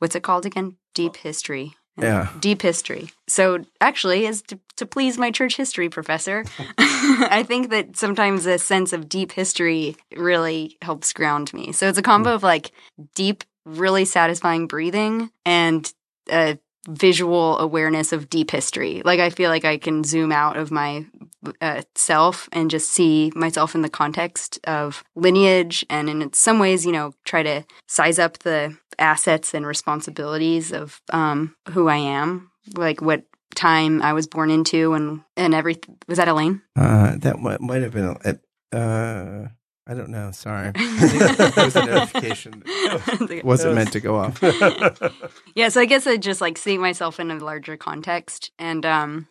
[0.00, 0.76] what's it called again?
[0.94, 1.74] Deep history.
[1.96, 2.28] Yeah.
[2.40, 3.10] Deep history.
[3.28, 6.44] So actually is to, to please my church history professor.
[6.78, 11.72] I think that sometimes a sense of deep history really helps ground me.
[11.72, 12.72] So it's a combo of like
[13.14, 15.92] deep, really satisfying breathing and
[16.30, 19.02] a visual awareness of deep history.
[19.04, 21.06] Like I feel like I can zoom out of my
[21.60, 26.84] uh, self and just see myself in the context of lineage and in some ways,
[26.84, 32.50] you know, try to size up the assets and responsibilities of um, who I am,
[32.76, 33.24] like what
[33.54, 35.98] time I was born into and and everything.
[36.08, 36.62] Was that Elaine?
[36.76, 38.16] Uh, that might, might have been.
[38.24, 39.48] A, uh,
[39.86, 40.30] I don't know.
[40.30, 40.68] Sorry.
[40.74, 42.62] I think that was a notification.
[42.66, 44.40] It wasn't meant to go off.
[45.54, 49.26] yeah, so I guess I just like seeing myself in a larger context, and um,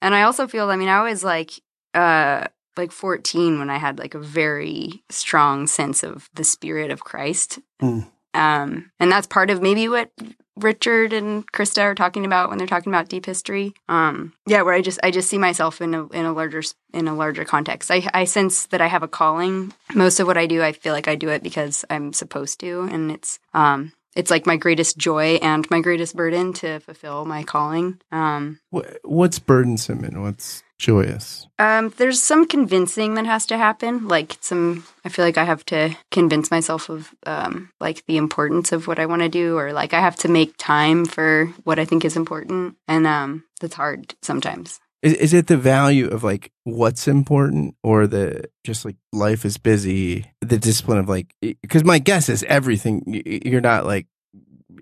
[0.00, 0.70] and I also feel.
[0.70, 1.50] I mean, I was like
[1.94, 7.02] uh like 14 when I had like a very strong sense of the spirit of
[7.02, 7.58] Christ.
[7.82, 8.06] Mm.
[8.38, 10.10] Um, and that's part of maybe what
[10.56, 13.74] Richard and Krista are talking about when they're talking about deep history.
[13.88, 17.08] Um, yeah, where I just I just see myself in a in a larger in
[17.08, 17.90] a larger context.
[17.90, 19.72] I I sense that I have a calling.
[19.94, 22.82] Most of what I do, I feel like I do it because I'm supposed to,
[22.90, 27.44] and it's um it's like my greatest joy and my greatest burden to fulfill my
[27.44, 28.00] calling.
[28.10, 28.58] Um,
[29.04, 31.46] What's burdensome and what's joyous?
[31.60, 34.08] um, there's some convincing that has to happen.
[34.08, 38.72] Like some, I feel like I have to convince myself of um, like the importance
[38.72, 41.78] of what I want to do, or like I have to make time for what
[41.78, 44.80] I think is important, and um, that's hard sometimes.
[45.02, 49.56] Is, is it the value of like what's important or the just like life is
[49.56, 54.06] busy, the discipline of like, because my guess is everything, you're not like,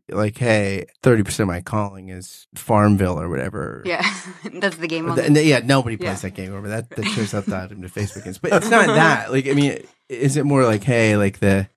[0.08, 3.82] like, hey, 30% of my calling is Farmville or whatever.
[3.84, 4.02] Yeah,
[4.54, 5.06] that's the game.
[5.14, 6.30] The- yeah, nobody plays Yeah.
[6.30, 6.90] that game over that.
[6.90, 9.30] That shows up that into Facebook games, but it's not that.
[9.32, 9.78] Like, I mean,
[10.08, 11.68] is it more like, hey, like the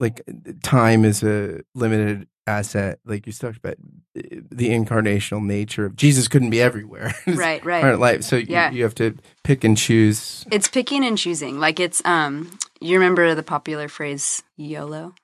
[0.00, 0.22] like
[0.62, 3.76] time is a limited asset, like you talked about
[4.14, 7.94] the incarnational nature of Jesus couldn't be everywhere, Right, right.
[7.98, 8.70] Life, so Yeah.
[8.70, 10.44] you, you have to pick and choose.
[10.52, 11.58] It's picking and choosing.
[11.58, 12.50] Like it's um,
[12.80, 15.14] you remember the popular phrase YOLO?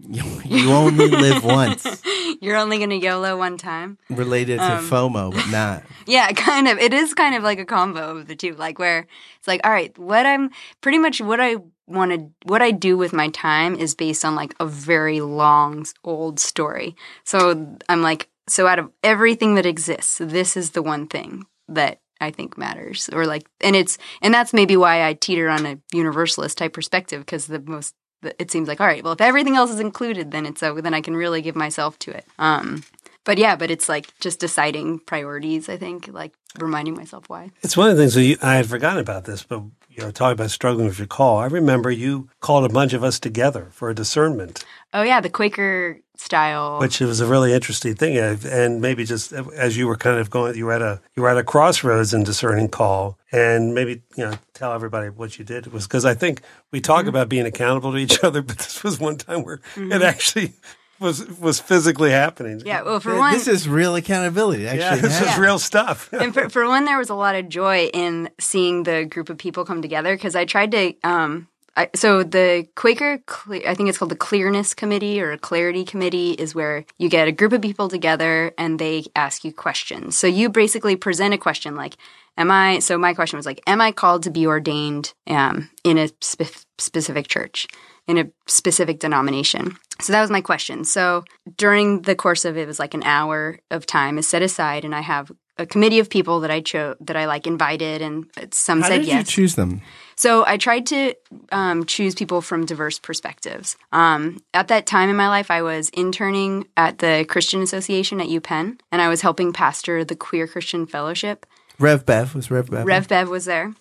[0.48, 2.02] You, only live once.
[2.40, 3.98] You're only gonna YOLO one time.
[4.08, 5.82] Related to Um, FOMO, but not.
[6.06, 6.78] Yeah, kind of.
[6.78, 8.54] It is kind of like a combo of the two.
[8.54, 9.06] Like where
[9.38, 11.56] it's like, all right, what I'm pretty much what I
[11.86, 15.84] want to what I do with my time is based on like a very long
[16.04, 16.94] old story.
[17.24, 22.00] So I'm like, so out of everything that exists, this is the one thing that
[22.20, 23.10] I think matters.
[23.12, 27.20] Or like, and it's and that's maybe why I teeter on a universalist type perspective
[27.20, 30.46] because the most it seems like all right, well, if everything else is included, then
[30.46, 32.26] it's so then I can really give myself to it.
[32.38, 32.82] Um,
[33.24, 35.68] but yeah, but it's like just deciding priorities.
[35.68, 37.50] I think like reminding myself why.
[37.62, 39.62] It's one of the things that you, I had forgotten about this, but
[39.98, 41.38] you know, talking about struggling with your call.
[41.38, 45.28] I remember you called a bunch of us together for a discernment, Oh yeah, the
[45.28, 46.78] Quaker style.
[46.80, 48.16] which was a really interesting thing.
[48.16, 51.28] And maybe just as you were kind of going, you were at a you were
[51.28, 55.66] at a crossroads in discerning call, and maybe you know tell everybody what you did
[55.66, 57.08] It was because I think we talk Mm-hmm.
[57.10, 60.54] about being accountable to each other, but this was one time where it actually
[61.00, 62.62] was was physically happening.
[62.64, 64.64] yeah, well for one, This is real accountability.
[64.64, 65.44] yeah, Actually, this was happened.
[65.44, 66.12] real stuff.
[66.12, 69.38] and for, for one, there was a lot of joy in seeing the group of
[69.38, 70.94] people come together because I tried to.
[71.04, 73.20] Um, I, so the Quaker,
[73.66, 77.28] I think it's called the Clearness Committee or a Clarity Committee, is where you get
[77.28, 80.18] a group of people together and they ask you questions.
[80.18, 81.96] So you basically present a question like,
[82.36, 85.98] "Am I?" So my question was like, "Am I called to be ordained um, in
[85.98, 87.68] a spe- specific church?"
[88.08, 89.76] In a specific denomination.
[90.00, 90.84] So that was my question.
[90.84, 91.24] So
[91.56, 94.84] during the course of it, it was like an hour of time is set aside,
[94.84, 98.26] and I have a committee of people that I chose that I like invited, and
[98.52, 99.18] some How said did yes.
[99.18, 99.82] you choose them?
[100.16, 101.14] So I tried to
[101.52, 103.76] um, choose people from diverse perspectives.
[103.92, 108.28] Um, at that time in my life, I was interning at the Christian Association at
[108.28, 111.44] UPenn, and I was helping pastor the Queer Christian Fellowship.
[111.78, 112.86] Rev Bev was Rev Bev.
[112.86, 113.74] Rev Bev was there.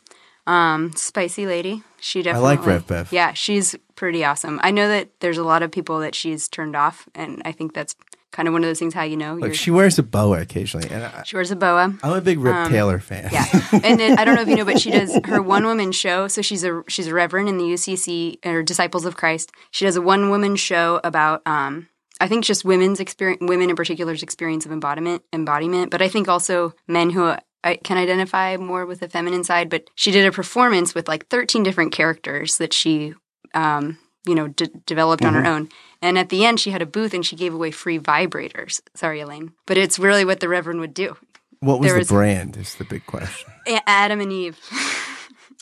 [0.47, 1.83] Um, spicy lady.
[1.99, 2.47] She definitely.
[2.47, 3.11] I like Rev Bev.
[3.11, 4.59] Yeah, she's pretty awesome.
[4.63, 7.73] I know that there's a lot of people that she's turned off, and I think
[7.73, 7.95] that's
[8.31, 9.35] kind of one of those things how you know.
[9.35, 11.93] Look, she wears a boa occasionally, and I, she wears a boa.
[12.03, 13.25] I'm a big Rip Taylor fan.
[13.25, 13.45] Um, Yeah,
[13.83, 16.27] and then, I don't know if you know, but she does her one woman show.
[16.27, 19.51] So she's a she's a reverend in the UCC or Disciples of Christ.
[19.71, 21.87] She does a one woman show about um,
[22.21, 25.91] I think just women's experience, women in particular's experience of embodiment, embodiment.
[25.91, 27.35] But I think also men who
[27.67, 29.69] I can identify more with the feminine side.
[29.69, 33.13] But she did a performance with like 13 different characters that she
[33.53, 35.49] um, you know d- developed on her mm-hmm.
[35.49, 35.69] own.
[36.01, 38.81] And at the end, she had a booth and she gave away free vibrators.
[38.95, 41.17] Sorry, Elaine, but it's really what the reverend would do.
[41.59, 42.55] What was There the was- brand?
[42.57, 43.51] Is the big question.
[43.67, 44.59] A- Adam and Eve.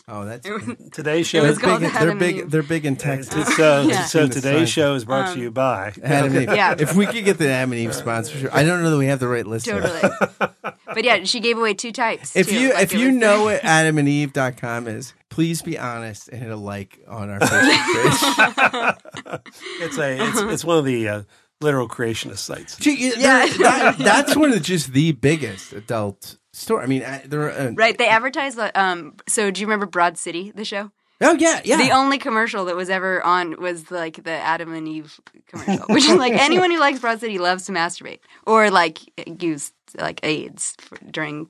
[0.07, 0.47] Oh, that's
[0.91, 1.89] Today's show It they're was called big.
[1.89, 2.37] Adam They're and big.
[2.37, 2.51] Eve.
[2.51, 3.55] They're big in Texas.
[3.55, 4.05] So, uh, Yeah.
[4.05, 5.93] so today's show is brought to um, you by.
[6.03, 6.55] Adam and Eve.
[6.55, 6.75] Yeah.
[6.77, 9.19] If we could get the Adam and Eve sponsorship, I don't know that we have
[9.19, 9.65] the right list.
[9.65, 9.99] Totally.
[10.95, 12.35] but yeah, she gave away two types.
[12.35, 12.59] If too.
[12.59, 16.55] you Like, if you was- know what adamandeve.com is, please be honest and hit a
[16.55, 18.95] like on our Facebook
[19.43, 19.53] page.
[19.81, 21.21] It's a it's, it's one of the uh,
[21.61, 22.77] literal creationist sites.
[22.77, 23.45] Gee, you- Yeah.
[23.45, 26.81] they're- that- that's one of the, just the biggest adult store.
[26.81, 27.41] I mean, I- there.
[27.43, 28.55] Are, uh, right, they advertise.
[28.55, 30.91] the, Um, so do you remember Broad City, the show?
[31.21, 31.77] Oh yeah, yeah.
[31.77, 36.05] The only commercial that was ever on was like the Adam and Eve commercial, which
[36.05, 38.99] is like anyone who likes Broad City loves to masturbate or like
[39.41, 41.49] use like AIDS for, during.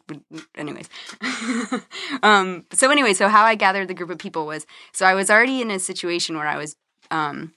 [0.56, 0.88] Anyways,
[2.24, 5.32] um, so anyway, so how I gathered the group of people was so I was
[5.32, 6.76] already in a situation where I was,
[7.10, 7.54] um,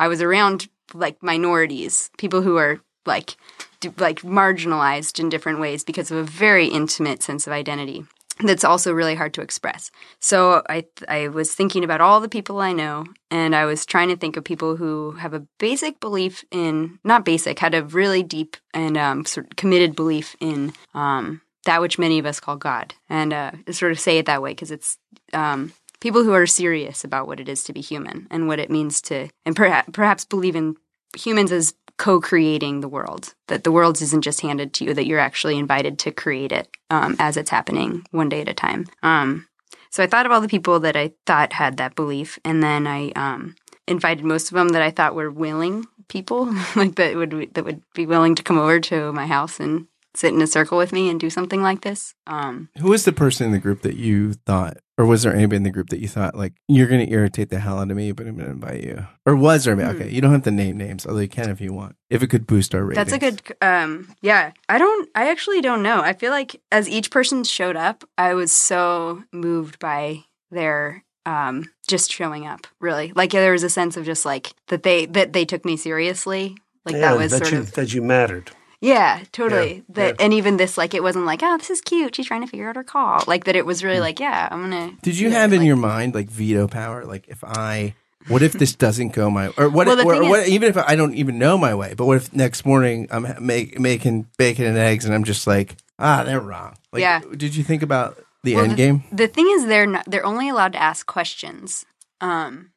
[0.00, 3.36] I was around like minorities, people who are like,
[3.78, 8.04] d- like marginalized in different ways because of a very intimate sense of identity
[8.40, 9.90] that's also really hard to express.
[10.20, 14.08] So I I was thinking about all the people I know and I was trying
[14.08, 18.22] to think of people who have a basic belief in not basic, had a really
[18.22, 22.56] deep and um, sort of committed belief in um, that which many of us call
[22.56, 22.94] God.
[23.08, 24.98] And uh, sort of say it that way because it's
[25.32, 28.70] um, people who are serious about what it is to be human and what it
[28.70, 30.76] means to and perhaps perhaps believe in
[31.16, 35.18] humans as co-creating the world that the world isn't just handed to you that you're
[35.18, 38.86] actually invited to create it um, as it's happening one day at a time.
[39.02, 39.46] Um,
[39.90, 42.86] so i thought of all the people that i thought had that belief and then
[42.86, 43.54] i um,
[43.86, 47.82] invited most of them that i thought were willing people like that would that would
[47.94, 51.10] be willing to come over to my house and sit in a circle with me
[51.10, 52.14] and do something like this.
[52.26, 55.56] Um, Who was the person in the group that you thought, or was there anybody
[55.56, 57.96] in the group that you thought like you're going to irritate the hell out of
[57.96, 59.06] me, but I'm going to invite you?
[59.26, 59.74] Or was there?
[59.74, 59.82] Hmm.
[59.82, 61.96] Okay, you don't have to name names, although you can if you want.
[62.08, 63.10] If it could boost our ratings.
[63.10, 64.52] That's a good um yeah.
[64.68, 66.00] I don't I actually don't know.
[66.00, 71.70] I feel like as each person showed up, I was so moved by their um
[71.86, 73.12] just showing up, really.
[73.14, 76.56] Like there was a sense of just like that they that they took me seriously.
[76.84, 78.52] Like Yeah, that was that sort you of that you mattered.
[78.86, 79.74] Yeah, totally.
[79.74, 80.24] Yeah, that yeah.
[80.24, 82.14] and even this like it wasn't like, oh, this is cute.
[82.14, 83.22] She's trying to figure out her call.
[83.26, 85.00] Like that it was really like, yeah, I'm going to Hmm.
[85.02, 87.04] Did you have in your mind like veto power?
[87.04, 87.94] Like if I,
[88.28, 89.86] what if this doesn't go my, or what?
[89.86, 92.06] Well, the or, or what is- even if I don't even know my way, but
[92.06, 96.22] what if next morning I'm make, making bacon and eggs and I'm just like, ah,
[96.24, 96.76] they're wrong.
[96.92, 97.20] Like, Yeah.
[97.36, 99.04] Did you think about the Well, end the, game?
[99.12, 101.84] The thing is they're not, they're only allowed to ask questions.
[102.20, 102.70] Um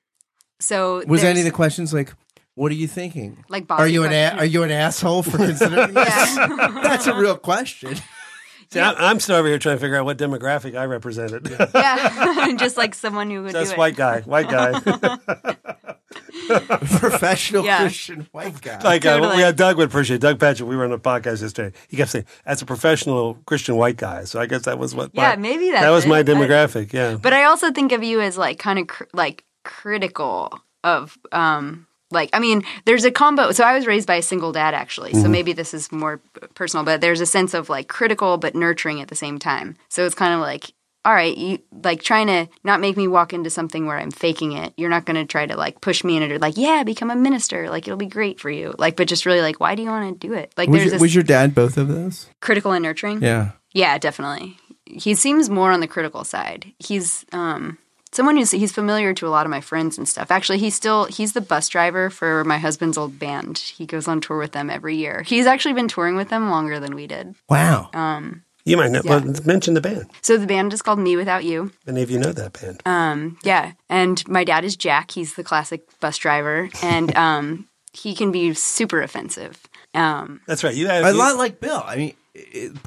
[0.60, 2.14] so Was any of the questions like,
[2.60, 3.44] what are you thinking?
[3.50, 6.36] like Are bossy you an a- are you an asshole for considering this?
[6.36, 6.80] Yeah.
[6.84, 7.96] That's a real question.
[8.72, 11.50] See, I, I'm still over here trying to figure out what demographic I represented.
[11.74, 13.78] Yeah, just like someone who would That's do it.
[13.80, 14.80] white guy, white guy.
[16.98, 17.80] professional Yeah.
[17.80, 18.80] Christian white guy.
[18.84, 19.38] Like uh, Totally.
[19.38, 20.70] we had Doug would appreciate Doug Patrick.
[20.70, 21.76] We were on a podcast yesterday.
[21.88, 25.12] He kept saying, "As a professional Christian white guy," so I guess that was what.
[25.14, 26.30] Yeah, my, maybe that that's was my it.
[26.30, 26.94] I- demographic.
[26.94, 31.18] yeah, But I also think of you as like kind of cr- like critical of
[31.32, 34.74] um like I mean there's a combo so I was raised by a single dad
[34.74, 35.22] actually Mm-hmm.
[35.22, 36.22] so maybe this is more
[36.56, 40.06] personal but there's a sense of like critical but nurturing at the same time so
[40.06, 40.72] it's kind of like
[41.06, 44.52] all right you like trying to not make me walk into something where I'm faking
[44.52, 47.16] it you're not going to try to like push me into like yeah become a
[47.16, 49.90] minister like it'll be great for you like but just really like why do you
[49.90, 52.28] want to do it like was, there's your, was your dad both of those?
[52.42, 53.52] critical and nurturing Yeah.
[53.74, 54.58] yeah, definitely.
[54.86, 56.74] He seems more on the critical side.
[56.80, 57.78] He's um
[58.12, 60.32] someone who's he's familiar to a lot of my friends and stuff.
[60.32, 63.58] Actually, he's still he's the bus driver for my husband's old band.
[63.60, 65.24] He goes on tour with them every year.
[65.24, 67.36] He's actually been touring with them longer than we did.
[67.50, 67.90] Wow.
[67.94, 69.02] Um you might know.
[69.04, 69.18] yeah.
[69.20, 70.06] Well, mention the band.
[70.22, 71.72] so the band is called Me Without You.
[71.88, 72.82] Many of you know that band.
[72.86, 75.12] Um yeah, and my dad is Jack.
[75.12, 79.62] He's the classic bus driver and um he can be super offensive.
[79.94, 80.76] Um That's right.
[80.76, 81.84] You have a you- lot like Bill.
[81.86, 82.16] I mean, it,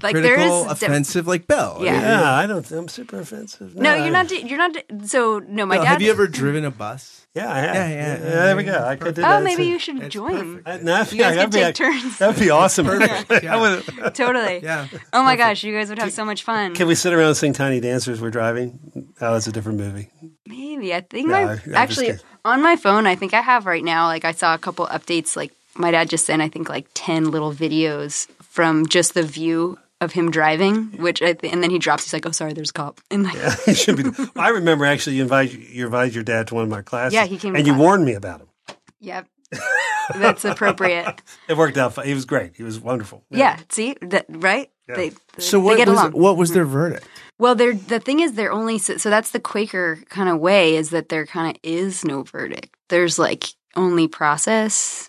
[0.03, 1.76] Like, there critical, is di- offensive like Bell.
[1.80, 2.00] I Yeah.
[2.00, 2.70] Yeah, I don't.
[2.70, 3.74] I'm super offensive.
[3.76, 4.76] no, I- you're not you're not
[5.07, 7.18] so no, my Bill, dad have you ever driven a bus?
[7.34, 7.74] Yeah, I have.
[7.74, 8.84] Yeah, yeah, Yeah, yeah, there we go.
[8.84, 9.42] I could do Oh, that.
[9.42, 9.70] maybe too.
[9.70, 10.61] you should join.
[10.61, 10.68] perfect.
[10.68, 12.18] I, no, You guys that'd could be take turns.
[12.18, 12.84] That'd be awesome.
[12.84, 13.80] Perfect, yeah.
[14.14, 14.61] Totally.
[14.62, 14.86] Yeah.
[15.14, 16.74] Oh my gosh, you guys would have so much fun.
[16.74, 18.20] Can we sit around and sing Tiny Dancers?
[18.20, 18.78] We're driving.
[19.22, 20.11] Oh, it's a different movie.
[20.46, 22.12] Maybe I think No, my I'm actually
[22.44, 23.07] on my phone.
[23.07, 24.09] I think I have right now.
[24.09, 25.34] Like I saw a couple updates.
[25.34, 26.42] Like my dad just sent.
[26.42, 30.98] I think like ten little videos from just the view of him driving.
[30.98, 32.05] Which I th- and then he drops.
[32.05, 34.05] He's like, "Oh, sorry, there's a cop." And like, yeah, It should be.
[34.36, 37.14] I remember actually you invited you invited your dad to one of my classes.
[37.14, 37.80] Yeah, he came to and you class.
[37.80, 38.48] warned me about him.
[39.00, 39.26] yep,
[40.14, 41.20] that's appropriate.
[41.48, 41.94] It worked out.
[41.94, 42.53] fi- He was great.
[42.57, 43.24] He was wonderful.
[43.30, 44.70] Yeah, see that right?
[44.88, 46.12] They, they, So they what get was along.
[46.12, 46.72] what was their hmm.
[46.72, 47.09] verdict?
[47.38, 50.76] Well, they're the thing is they're only so, so that's the Quaker kind of way
[50.76, 52.74] is that there kind of is no verdict.
[52.88, 53.44] There's like
[53.76, 55.09] only process.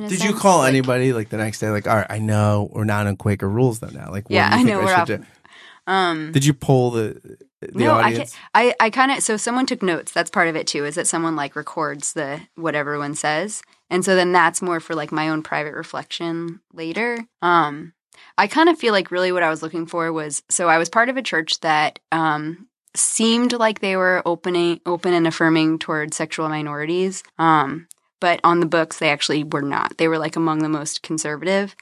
[0.00, 1.70] Did you call like- anybody like the next day?
[1.70, 4.10] Like, all right, I know we're not on Quaker rules though now.
[4.10, 5.06] Like, what Yeah, I know we're off.
[5.06, 5.24] do?
[5.86, 7.20] Um, Did you pull the
[7.60, 8.32] the no, I, audience?
[8.34, 10.12] ca- I I kind of so someone took notes.
[10.12, 10.84] That's part of it too.
[10.84, 14.94] Is that someone like records the what everyone says, and so then that's more for
[14.94, 17.18] like my own private reflection later.
[17.42, 17.92] Um,
[18.38, 20.88] I kind of feel like really what I was looking for was so I was
[20.88, 22.66] part of a church that um
[22.96, 27.22] seemed like they were opening open and affirming towards sexual minorities.
[27.38, 27.88] Um,
[28.20, 29.98] but on the books they actually were not.
[29.98, 31.74] They were like among the most conservative,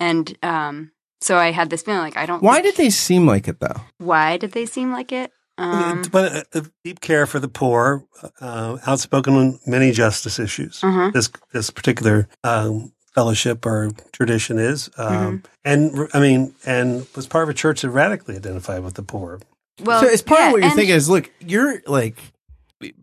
[0.00, 0.92] and um.
[1.22, 2.42] So I had this feeling like I don't.
[2.42, 3.80] Why think- did they seem like it though?
[3.98, 5.32] Why did they seem like it?
[5.58, 8.04] Um, but a, a deep care for the poor,
[8.42, 10.82] uh, outspoken on many justice issues.
[10.82, 11.14] Mhm.
[11.14, 15.46] This this particular um, fellowship or tradition is, um, Mm-hmm.
[15.64, 19.40] and I mean, and was part of a church that radically identified with the poor.
[19.82, 22.18] well, so it's part yeah, of what you're and- thinking is look, you're like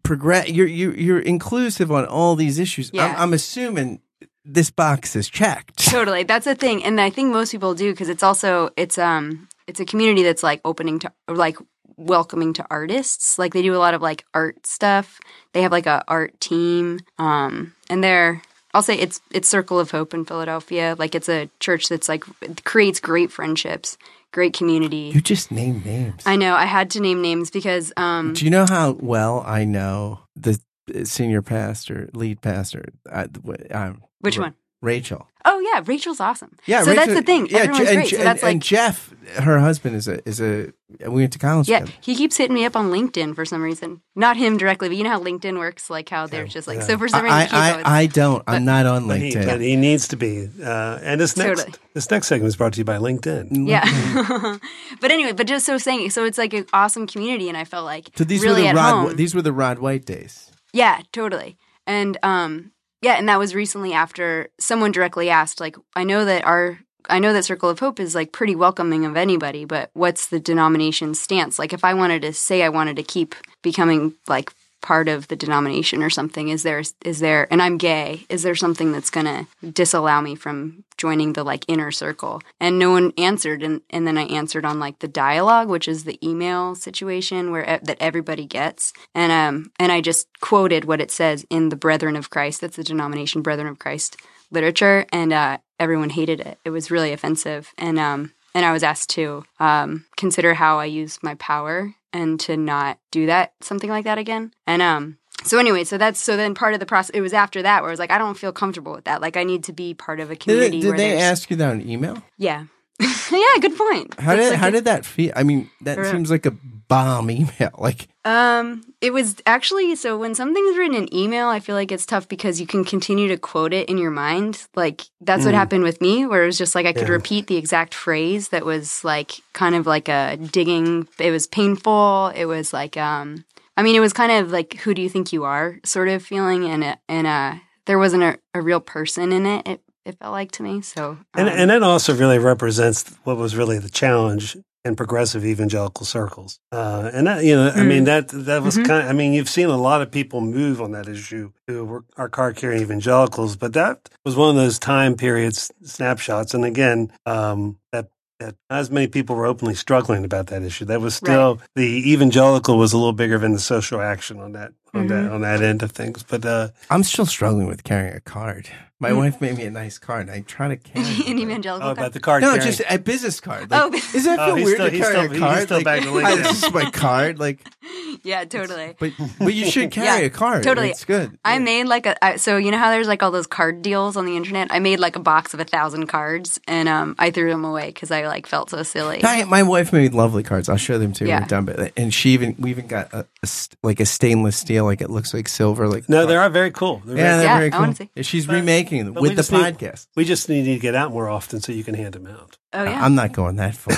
[0.03, 0.49] progress.
[0.49, 2.91] You're you're you're inclusive on all these issues.
[2.93, 3.05] Yeah.
[3.05, 4.01] I'm, I'm assuming
[4.45, 5.77] this box is checked.
[5.89, 9.47] totally that's the thing and i think most people do because it's also it's um
[9.67, 11.57] it's a community that's like opening to or like
[11.95, 15.19] welcoming to artists like they do a lot of like art stuff
[15.53, 18.41] they have like a art team um and they're
[18.73, 22.25] i'll say it's it's circle of hope in philadelphia like it's a church that's like
[22.65, 23.97] creates great friendships
[24.33, 26.23] great community You just name names.
[26.25, 29.63] i know i had to name names because um Do you know how well I
[29.65, 30.59] know the
[31.05, 32.83] senior pastor, lead pastor?
[33.09, 33.27] I,
[33.71, 34.53] um, which one?
[34.83, 35.27] Rachel.
[35.45, 38.17] Oh yeah rachel's awesome Yeah, so Rachel, that's the thing Yeah, everyone's and, great so
[38.17, 40.71] and- that's like and Jeff, her husband, is a is a.
[40.99, 41.97] We went to college Yeah, together.
[42.01, 44.01] he keeps hitting me up on LinkedIn for some reason.
[44.15, 46.97] Not him directly, but you know how LinkedIn works, like how they're just like so
[46.97, 47.37] for some reason.
[47.37, 48.43] I, he keeps I, I don't.
[48.47, 49.45] I'm not on But he, LinkedIn.
[49.45, 50.49] but he needs to be.
[50.63, 51.77] Uh, and this next Totally.
[51.93, 53.67] this next segment is brought to you by LinkedIn.
[53.67, 53.83] yeah,
[55.01, 57.85] but anyway, but just so saying, so it's like an awesome community, and I felt
[57.85, 59.07] like so these really were at the Rod.
[59.07, 59.15] home.
[59.15, 60.51] These were the Rod White days.
[60.73, 61.57] Yeah, totally.
[61.87, 62.71] And um
[63.03, 66.79] yeah, and that was recently after someone directly asked like I know that our
[67.09, 70.39] I know that Circle of Hope is like pretty welcoming of anybody, but what's the
[70.39, 71.59] denomination stance?
[71.59, 74.53] Like if I wanted to say I wanted to keep becoming like
[74.83, 78.53] part of the denomination or something, is there is there and I'm gay, is there
[78.53, 82.41] something that's going to disallow me from joining the like inner circle?
[82.59, 86.03] And no one answered and and then I answered on like the dialogue, which is
[86.03, 88.93] the email situation where that everybody gets.
[89.15, 92.75] And um and I just quoted what it says in the Brethren of Christ, that's
[92.75, 94.17] the denomination Brethren of Christ
[94.51, 96.59] literature and uh everyone hated it.
[96.63, 100.85] It was really offensive and um and I was asked to um consider how I
[100.85, 104.53] use my power and to not do that something like that again.
[104.67, 107.09] And um so anyway, so that's so then part of the process.
[107.13, 109.19] It was after that where I was like, I don't feel comfortable with that.
[109.19, 110.77] Like I need to be part of a Did, community.
[110.79, 112.23] it, did they there's- ask you that on email?
[112.37, 112.65] Yeah,
[112.99, 113.57] yeah.
[113.59, 114.17] Good point.
[114.19, 115.33] How did like how a- did that feel?
[115.35, 116.55] I mean, that seems like a
[116.87, 117.71] bomb email?
[117.77, 122.05] Like, Um, it was actually so when something's written in email, I feel like it's
[122.05, 124.65] tough because you can continue to quote it in your mind.
[124.75, 127.13] Like that's what happened with me, where it was just like I could Yeah.
[127.19, 131.07] repeat the exact phrase that was like kind of like a digging.
[131.19, 132.31] It was painful.
[132.35, 133.43] It was like um,
[133.75, 136.23] I mean, it was kind of like who do you think you are sort of
[136.23, 137.55] feeling, and and uh,
[137.85, 139.67] there wasn't a, a real person in it.
[139.67, 140.81] It it felt like to me.
[140.81, 144.55] So And, um, and that also really represents what was really the challenge
[144.85, 146.59] in progressive evangelical circles.
[146.71, 148.85] Uh, and that, you know, I mean, that, that was Mhm.
[148.85, 151.85] kind of, I mean, you've seen a lot of people move on that issue who
[151.85, 156.53] were, are card carrying evangelicals, but that was one of those time periods snapshots.
[156.53, 158.09] And again, um, that,
[158.39, 160.83] that not as many people were openly struggling about that issue.
[160.85, 164.73] That was still the evangelical was a little bigger than the social action on that
[164.93, 166.23] on that on that end of things.
[166.23, 168.67] But uh, I'm still struggling with carrying a card.
[169.03, 169.17] My Mm.
[169.17, 170.21] wife made me a nice card.
[170.27, 171.89] and I try to carry it, an but- evangelical.
[171.89, 171.97] oh, card.
[171.99, 172.41] about the card.
[172.41, 172.65] No, carrying.
[172.65, 173.69] just a business card.
[173.69, 175.55] Like, Oh, does that Oh, feel he's weird still- to carry still- a card?
[175.57, 177.39] he's still like, back to this is my card.
[177.39, 177.59] Like,
[178.23, 178.95] yeah, totally.
[178.99, 180.63] but but you should carry Yeah, a card.
[180.63, 180.89] totally.
[180.89, 181.37] It's good.
[181.43, 184.15] I made like a I, so you know how there's like all those card deals
[184.17, 184.69] on the internet.
[184.71, 187.87] I made like a box of a thousand cards and um I threw them away
[187.87, 189.21] because I like felt so silly.
[189.23, 190.69] I, my wife made lovely cards.
[190.69, 191.41] I'll show them to you Yeah.
[191.41, 191.65] we're done.
[191.65, 193.47] But and she even we even got a, a
[193.83, 195.87] like a stainless steel, like it looks like silver.
[195.89, 197.01] Like no, they are very cool.
[197.05, 197.79] They're yeah, very they're Yeah, very cool.
[197.81, 198.09] wanna see.
[198.15, 200.07] Yeah, She's But- remaking them but with the just need- podcast.
[200.15, 202.57] We just need to get out more often so you can hand them out.
[202.73, 203.03] Oh yeah.
[203.03, 203.95] I'm not going that far.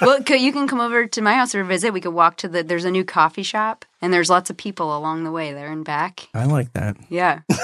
[0.00, 1.92] well, you can come over to my house for a visit.
[1.92, 2.62] We could walk to the.
[2.62, 5.84] There's a new coffee shop and there's lots of people along the way there and
[5.84, 6.28] back.
[6.34, 6.96] I like that.
[7.08, 7.58] Yeah, All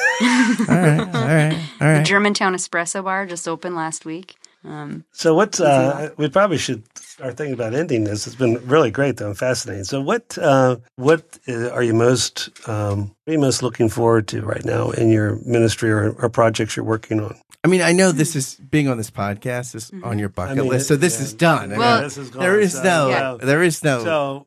[0.68, 2.04] right, all right, all the.
[2.04, 4.36] Germantown Espresso Bar just opened last week.
[4.64, 8.26] Um, So what's uh, we probably should start thinking about ending this.
[8.26, 9.84] It's been really great though and fascinating.
[9.84, 14.42] So what uh, what uh, are you most um, are you most looking forward to
[14.42, 17.36] right now in your ministry or, or projects you're working on?
[17.64, 20.66] I mean, I know this is being on this podcast is on your bucket mean,
[20.68, 21.24] list, so this yeah.
[21.24, 21.72] is done.
[21.72, 23.36] I Well- mean, this is gone, is so- no, Yeah.
[23.46, 24.02] there is no.
[24.02, 24.44] So a-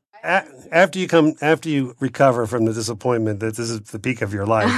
[0.71, 4.34] after you come after you recover from the disappointment that this is the peak of
[4.34, 4.71] your life,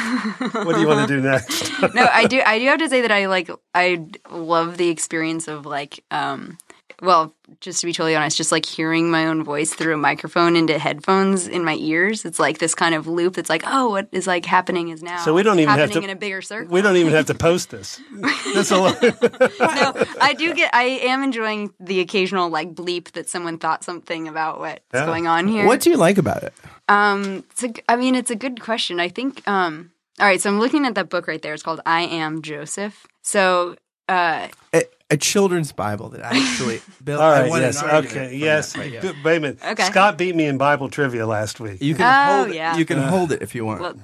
[0.65, 1.71] what do you want to do next?
[1.95, 2.41] no, I do.
[2.45, 3.49] I do have to say that I like.
[3.73, 6.03] I love the experience of like.
[6.11, 6.57] um
[7.01, 10.55] well, just to be totally honest, just like hearing my own voice through a microphone
[10.55, 14.07] into headphones in my ears, it's like this kind of loop that's like, oh, what
[14.11, 15.17] is like happening is now.
[15.23, 16.71] So we don't even have to- in a bigger circle.
[16.73, 17.99] we don't even have to post this.
[18.53, 20.73] This will, no, I do get.
[20.73, 25.05] I am enjoying the occasional like bleep that someone thought something about what's Yeah.
[25.05, 25.65] going on here.
[25.67, 26.53] what do you like about it?
[26.87, 28.99] Um, it's a, I mean, it's a good question.
[28.99, 29.47] I think.
[29.47, 31.53] Um, all right, so I'm looking at that book right there.
[31.53, 33.75] It's called "I Am Joseph." So,
[34.09, 37.21] uh, A, a children's Bible that actually Bill.
[37.21, 37.81] all I Yes.
[37.81, 38.35] An Okay.
[38.35, 38.73] Yes.
[38.73, 39.13] that, but yeah.
[39.23, 39.59] Wait a minute.
[39.65, 39.83] Okay.
[39.85, 41.81] Scott beat me in Bible trivia last week.
[41.81, 42.73] You can Oh, hold yeah.
[42.75, 42.79] it.
[42.79, 43.81] You can hold it if you want.
[43.81, 43.95] well,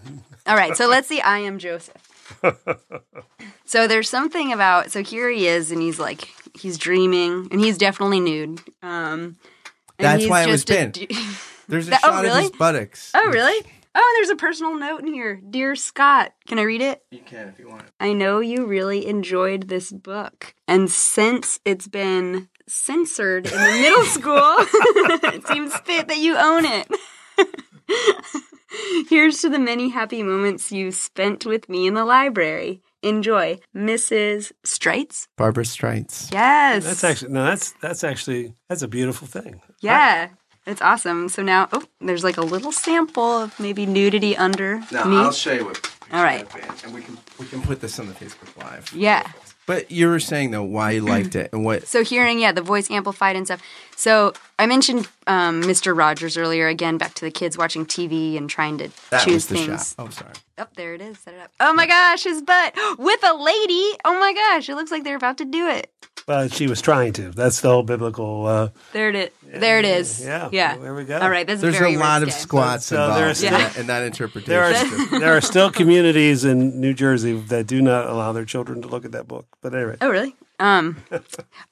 [0.47, 0.75] all right.
[0.77, 1.19] So let's see.
[1.21, 1.97] I am Joseph.
[3.65, 4.91] so there's something about.
[4.91, 6.27] So here he is, and he's like
[6.57, 8.61] he's dreaming, and he's definitely nude.
[8.81, 9.35] Um,
[9.99, 10.91] and That's he's why it was just Ben.
[10.91, 11.07] du-
[11.67, 13.11] There's a That- oh, shot of his buttocks.
[13.13, 13.65] oh, really?
[13.95, 15.39] Oh, there's a personal note in here.
[15.49, 17.01] Dear Scott, can I read it?
[17.11, 17.83] You can if you want.
[17.99, 20.55] I know you really enjoyed this book.
[20.67, 24.55] And since it's been censored in the middle school,
[25.33, 26.87] it seems fit that you own it.
[29.09, 32.81] Here's to the many happy moments you spent with me in the library.
[33.03, 34.51] Enjoy, Mrs.
[34.63, 35.27] Straits.
[35.37, 36.31] Barbara Streitz.
[36.33, 36.83] Yes.
[36.85, 37.43] That's actually no.
[37.43, 39.61] That's that's actually that's a beautiful thing.
[39.81, 40.29] yeah.
[40.65, 41.27] It's awesome.
[41.29, 45.17] So now, oh, there's like a little sample of maybe nudity under No, me.
[45.17, 45.89] I'll show you what.
[46.11, 46.47] All right.
[46.85, 48.91] and we can we can put this on the Facebook Live.
[48.93, 49.29] yeah.
[49.65, 52.61] But you were saying though why you liked it and what So hearing, yeah, the
[52.61, 53.61] voice amplified and stuff.
[53.95, 55.97] So I mentioned um, Mr.
[55.97, 56.67] Rogers earlier.
[56.67, 59.65] Again, back to the kids watching TV and trying to that choose things.
[59.65, 60.05] shot.
[60.05, 60.33] Oh, sorry.
[60.57, 61.17] Oh, there it is.
[61.19, 61.49] Set it up.
[61.61, 63.91] Oh my gosh, his butt with a lady.
[64.03, 65.89] Oh my gosh, it looks like they're about to do it.
[66.27, 67.29] Well, she was trying to.
[67.31, 68.45] That's the whole biblical.
[68.47, 69.29] Uh, There it is.
[69.59, 70.23] There it is.
[70.23, 70.77] Yeah, Yeah.
[70.77, 71.19] there we go.
[71.19, 71.45] All right.
[71.45, 73.57] That's There's very a lot of squats So involved there's- in, Yeah.
[73.59, 74.49] that, in that interpretation.
[74.49, 78.81] there are there are still communities in New Jersey that do not allow their children
[78.83, 79.45] to look at that book.
[79.61, 80.35] But anyway, Oh, really?
[80.59, 80.97] Um,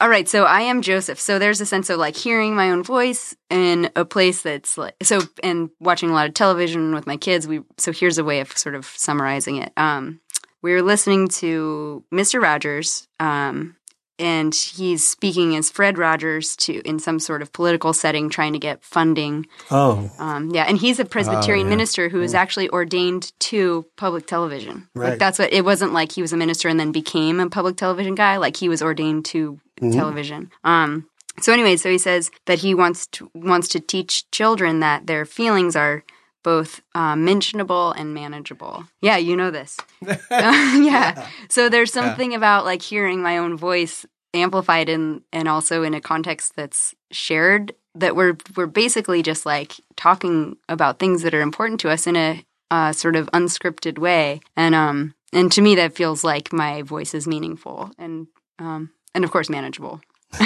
[0.00, 0.28] all right.
[0.28, 1.18] So I am Joseph.
[1.18, 4.94] So there's a sense of like hearing my own voice in a place that's like,
[5.02, 7.46] so, and watching a lot of television with my kids.
[7.48, 9.72] We, so here's a way of sort of summarizing it.
[9.78, 10.20] Um,
[10.60, 12.40] we were listening to Mr.
[12.42, 13.76] Rogers, um,
[14.22, 18.58] and he's speaking as Fred Rogers to in some sort of political setting, trying to
[18.58, 19.46] get funding.
[19.70, 21.70] oh, Um, yeah, and he's a Presbyterian yeah.
[21.70, 24.88] minister who is actually ordained to public television.
[24.94, 25.10] Right.
[25.10, 27.76] Like that's what it wasn't like he was a minister and then became a public
[27.76, 28.36] television guy.
[28.36, 30.50] Like he was ordained to television.
[30.62, 31.08] Um,
[31.40, 35.24] so anyway, so he says that he wants to wants to teach children that their
[35.24, 36.04] feelings are
[36.42, 38.84] both uh, mentionable and manageable.
[39.00, 39.78] Yeah, you know this.
[40.30, 41.28] yeah.
[41.48, 44.04] So there's something about like hearing my own voice
[44.34, 49.74] amplified and and also in a context that's shared that we're we're basically just like
[49.96, 54.40] talking about things that are important to us in a uh, sort of unscripted way,
[54.56, 58.26] and um and to me that feels like my voice is meaningful and
[58.58, 60.00] um and of course manageable.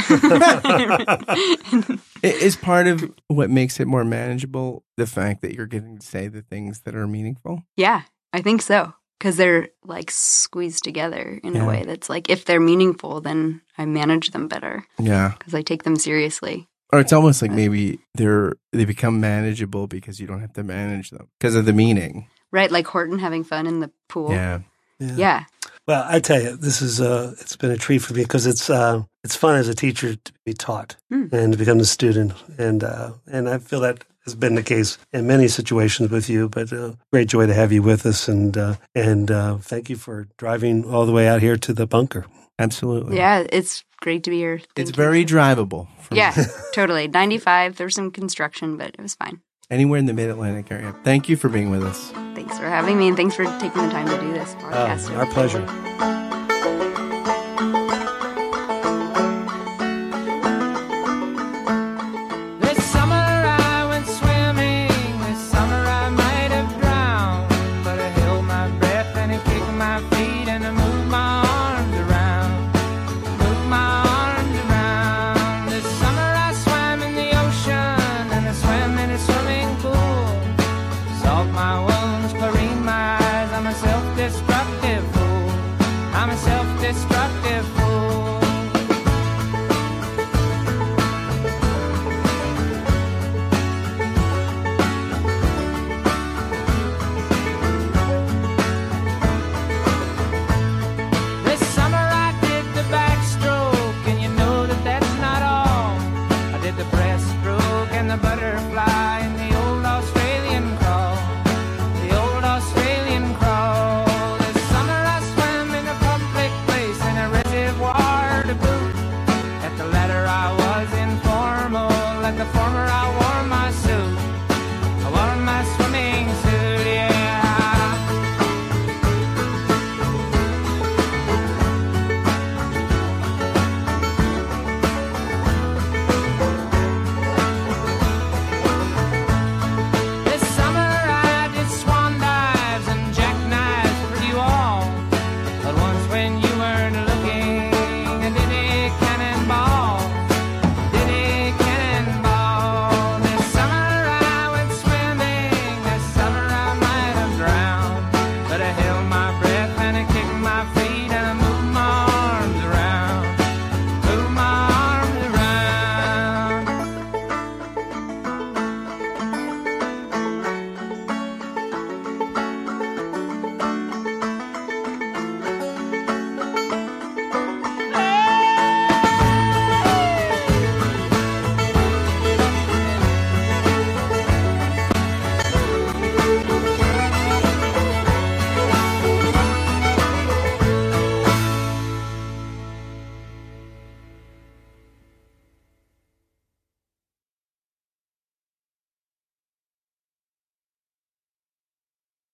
[2.25, 6.27] Is part of what makes it more manageable the fact that you're getting to say
[6.27, 7.63] the things that are meaningful?
[7.77, 8.95] Yeah, I think so.
[9.19, 11.65] Because they're like squeezed together in Yeah.
[11.65, 15.33] a way that's like, if they're meaningful, then I manage them better Yeah.
[15.39, 16.69] because I take them seriously.
[16.93, 21.11] Or it's almost like maybe they're they become manageable because you don't have to manage
[21.11, 22.29] them because of the meaning.
[22.53, 22.71] Right?
[22.71, 24.31] Like Horton having fun in the pool.
[24.31, 24.61] Yeah.
[25.01, 25.45] Yeah.
[25.89, 28.71] Well, I tell you, this is uh, it's been a treat for me because it's
[28.71, 31.27] uh, it's fun as a teacher to be taught Hmm.
[31.33, 34.99] and to become a student, and uh, and I feel that has been the case
[35.13, 36.49] in many situations with you.
[36.49, 39.97] But uh, great joy to have you with us, and uh, and uh, thank you
[39.97, 42.27] for driving all the way out here to the bunker.
[42.59, 43.17] Absolutely.
[43.17, 43.47] Yeah.
[43.53, 44.61] It's great to be here.
[44.77, 44.95] It's you.
[44.97, 45.89] very drivable.
[46.01, 46.35] from Yeah,
[46.73, 47.07] totally.
[47.07, 47.77] 95.
[47.77, 49.41] There was some construction, but it was fine.
[49.71, 50.95] Anywhere in the mid Atlantic area.
[51.05, 52.11] Thank you for being with us.
[52.35, 55.17] Thanks for having me and thanks for taking the time to do this Uh, podcast.
[55.19, 56.26] our pleasure.